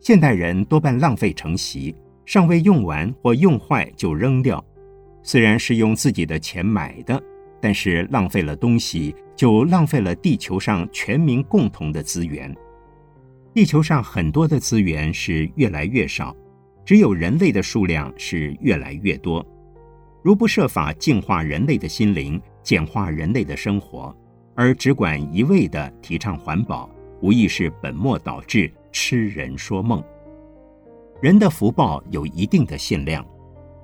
[0.00, 1.94] 现代人多半浪费成习，
[2.24, 4.64] 尚未用完或用坏就扔掉。
[5.22, 7.22] 虽然是用自己的钱买的，
[7.60, 12.54] 但是浪费了东西，就浪费了地球上全民共同的资源。
[13.52, 16.34] 地球上很多的资源是越来越少，
[16.84, 19.44] 只有人类的数量是越来越多。
[20.22, 24.14] 如不设法净化人类的心灵，简化人类的生活，
[24.54, 26.88] 而只管一味的提倡环保，
[27.20, 30.02] 无疑是本末倒置、痴人说梦。
[31.20, 33.26] 人的福报有一定的限量，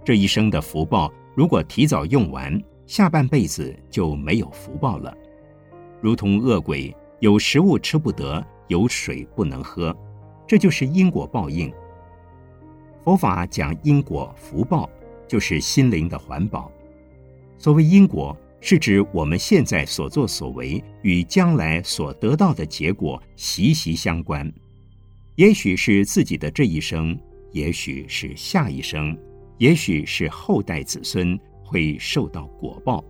[0.05, 5.17] 这一生的福报如果提早用完，下半辈子就没有福报了。
[6.01, 9.97] 如同恶鬼有食物吃不得，有水不能喝，
[10.47, 11.73] 这就是因果报应。
[13.05, 14.89] 佛法讲因果福报。
[15.29, 16.71] 就是心灵的环保。
[17.59, 24.49] 所谓因果，是指我们现在所作所为与将来所得到的结果息息相关。
[25.35, 27.19] 也许是自己的这一生，
[27.51, 29.19] 也许是下一生，
[29.59, 33.05] 也许是后代子孙会受到果报。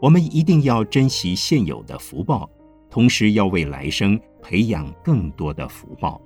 [0.00, 2.50] 我们一定要珍惜现有的福报，
[2.90, 6.20] 同时要为来生培养更多的福报。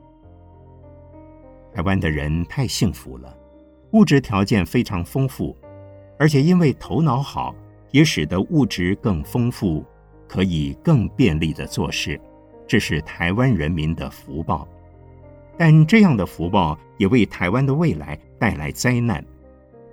[1.75, 3.37] 台湾的人太幸福了。
[3.93, 5.57] 物质条件非常丰富，
[6.19, 7.55] 而且因为头脑好，
[7.93, 9.85] 也使得物质更丰富，
[10.27, 12.21] 可以更便利的做事，
[12.67, 14.67] 这是台湾人民的福报。
[15.57, 19.25] 但这样的福报也为台湾的未来带来灾难，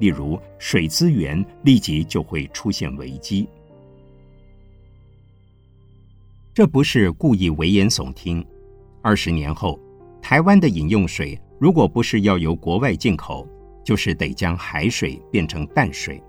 [0.04, 3.48] 例如水资源立即就会出现危机。
[6.54, 8.46] 这不是故意危言耸听。
[9.02, 9.80] 二十年后，
[10.22, 13.48] 台湾的饮用水如果不是要由国外进口，
[13.82, 16.22] 就是得将海水变成淡水。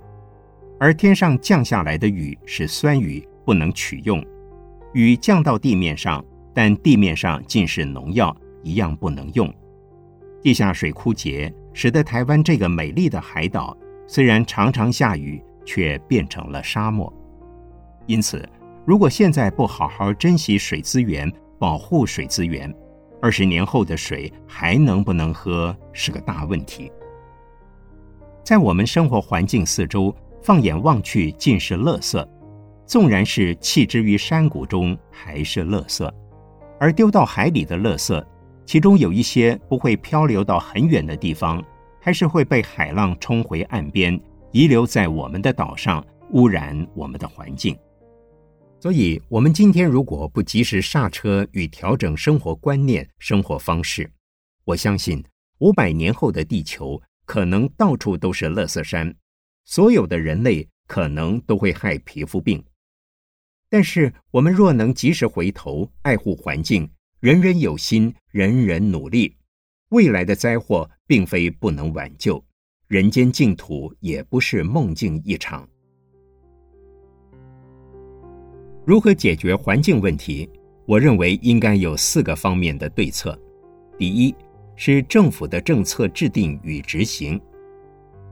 [0.78, 4.22] 而天上降下来的雨是酸雨，不能取用；
[4.92, 9.52] 雨降到地面上，但地面上尽是农药，一样不能用。
[10.40, 17.12] 地下水枯竭，使得台湾这个美丽的海岛，虽然常常下雨，却变成了沙漠。
[18.06, 18.42] 因此，
[18.86, 22.74] 如果现在不好好珍惜水资源，保护水资源，
[23.20, 26.90] 二十年后的水还能不能喝是个大问题。
[28.42, 30.14] 在我们生活环境四周。
[30.44, 32.22] 放眼望去，尽是垃圾。
[32.84, 36.06] 纵然是弃之于山谷中，还是垃圾。
[36.78, 38.22] 而丢到海里的垃圾，
[38.66, 41.62] 其中有一些不会漂流到很远的地方，
[42.00, 44.18] 还是会被海浪冲回岸边，
[44.52, 47.76] 遗留在我们的岛上，污染我们的环境。
[48.80, 54.10] 所以，我们今天如果不及时刹车与调整生活观念、生活方式，
[54.64, 55.24] 我相信
[55.58, 59.14] 五百年后的地球可能到处都是垃圾山。
[59.64, 62.62] 所有的人类可能都会害皮肤病，
[63.70, 66.86] 但是我们若能及时回头爱护环境，
[67.24, 69.34] 人人有心，人人努力，
[69.88, 72.44] 未来的灾祸并非不能挽救，
[72.86, 75.66] 人间净土也不是梦境一场。
[78.84, 80.46] 如何解决环境问题？
[80.84, 83.34] 我认为应该有四个方面的对策。
[83.96, 84.34] 第一，
[84.76, 87.40] 是政府的政策制定与执行。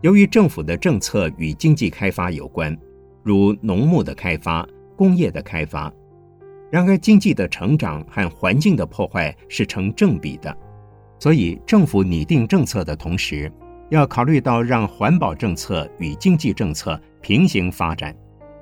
[0.03, 2.79] 由于政府的政策与经济开发有关，
[3.23, 4.69] 如农牧的开发、
[4.99, 5.91] 工业的开发，
[6.73, 10.57] 然而经济的成长和环境的破坏是成正比的，
[11.19, 13.53] 所以政府拟定政策的同时，
[13.91, 18.17] 要考虑到让环保政策与经济政策平行发展，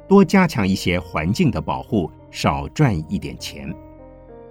[0.08, 3.72] 多加强一些环境的保护，少赚一点钱，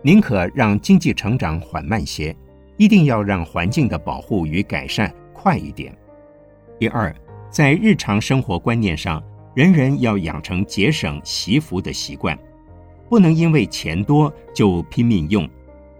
[0.01, 2.33] 宁可让经济成长缓慢些，
[2.77, 5.93] 一定要让环境的保护与改善快一点。
[6.79, 7.13] 第二，
[7.51, 9.21] 在日常生活观念上，
[9.53, 12.39] 人人要养成节省惜福的习惯，
[13.09, 15.49] 不能因为钱多就拼命用，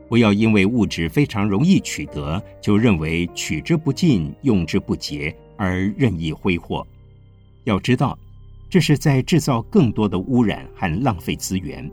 [0.07, 6.85] 不要因为物质非常容易取得，就认为取之不尽、用之不竭而任意挥霍。
[7.63, 8.17] 要知道，
[8.69, 11.89] 这是在制造更多的污染和浪费资源。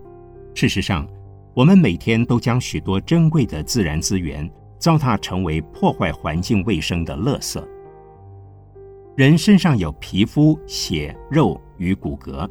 [0.55, 1.09] 事实上，
[1.55, 4.49] 我们每天都将许多珍贵的自然资源
[4.79, 7.63] 糟蹋成为破坏环境卫生的垃圾。
[9.17, 12.47] 人身上有皮肤、血、肉与骨骼，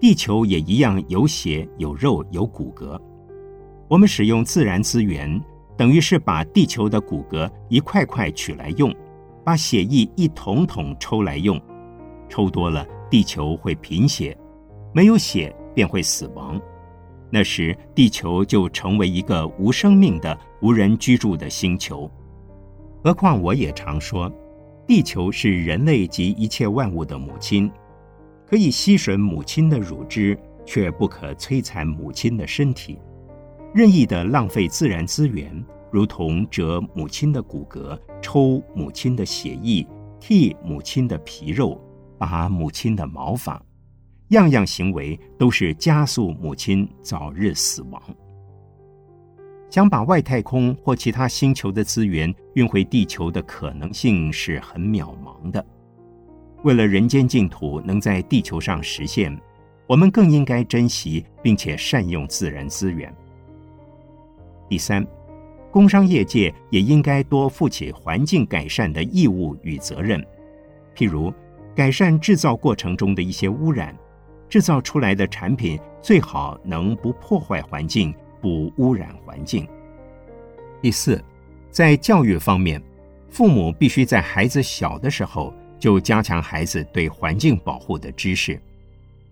[0.00, 2.98] 地球也一样有血、有肉、有骨骼。
[3.86, 5.38] 我们使用自然资源，
[5.76, 8.94] 等于是把地球的骨骼一块块取来用，
[9.44, 11.60] 把血液一桶桶抽来用。
[12.30, 14.34] 抽多了，地球会贫血；
[14.94, 16.58] 没有血，便会死亡。
[17.28, 22.10] 那时，地球就成为一个无生命的、无人居住的星球。
[23.04, 24.32] 何况，我也常说。
[24.86, 27.70] 地球是人类及一切万物的母亲，
[28.50, 30.36] 可以吸吮母亲的乳汁，
[30.66, 32.98] 却不可摧残母亲的身体。
[33.72, 39.86] 任意的浪费自然资源，如同折母亲的骨骼、抽母亲的血液、
[40.18, 41.80] 剃母亲的皮肉、
[42.18, 43.62] 拔母亲的毛发，
[44.30, 48.02] 样样行为都是加速母亲早日死亡。
[49.70, 55.64] 想把外太空或其他星球的资源运回地球的可能性是很渺茫的。
[56.62, 59.36] 为了人间净土能在地球上实现，
[59.86, 63.14] 我们更应该珍惜并且善用自然资源。
[64.68, 65.06] 第三，
[65.70, 70.24] 工商业界也应该多负起环境改善的义务与责任，
[70.94, 71.32] 譬如
[71.74, 73.96] 改善制造过程中的一些污染，
[74.48, 78.14] 制造出来的产品最好能不破坏环境。
[78.42, 79.68] 不污染环境。
[80.80, 81.22] 第四，
[81.70, 82.82] 在教育方面，
[83.28, 88.60] 父母必须在孩子小的时候就加强孩子对环境保护的知识，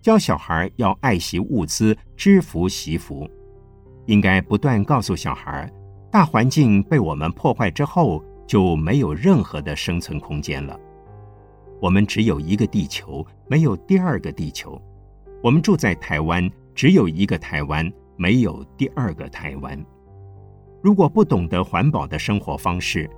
[0.03, 3.29] 教小孩要爱惜物资，知福惜福。
[4.07, 5.71] 应该不断告诉小孩，
[6.11, 10.77] 大环境被我们破坏之后，就没有任何的生存空间了。
[11.81, 14.81] 我们只有一个地球，没有第二个地球。
[15.43, 17.89] 我们住在台湾，只有一个台湾。
[18.21, 19.81] 没有第二个台湾。
[20.83, 23.09] 如果不懂得环保的生活方式，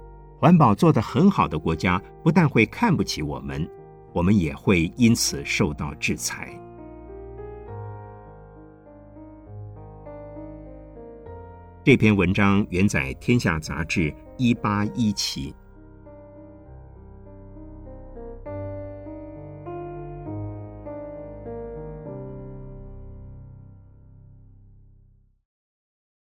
[0.41, 3.69] 环保做得很好的国家不但会看不起我们，
[4.15, 6.59] 我们也会因此受到制裁。
[11.85, 15.55] 这篇文章原载《天下杂志》一八一期。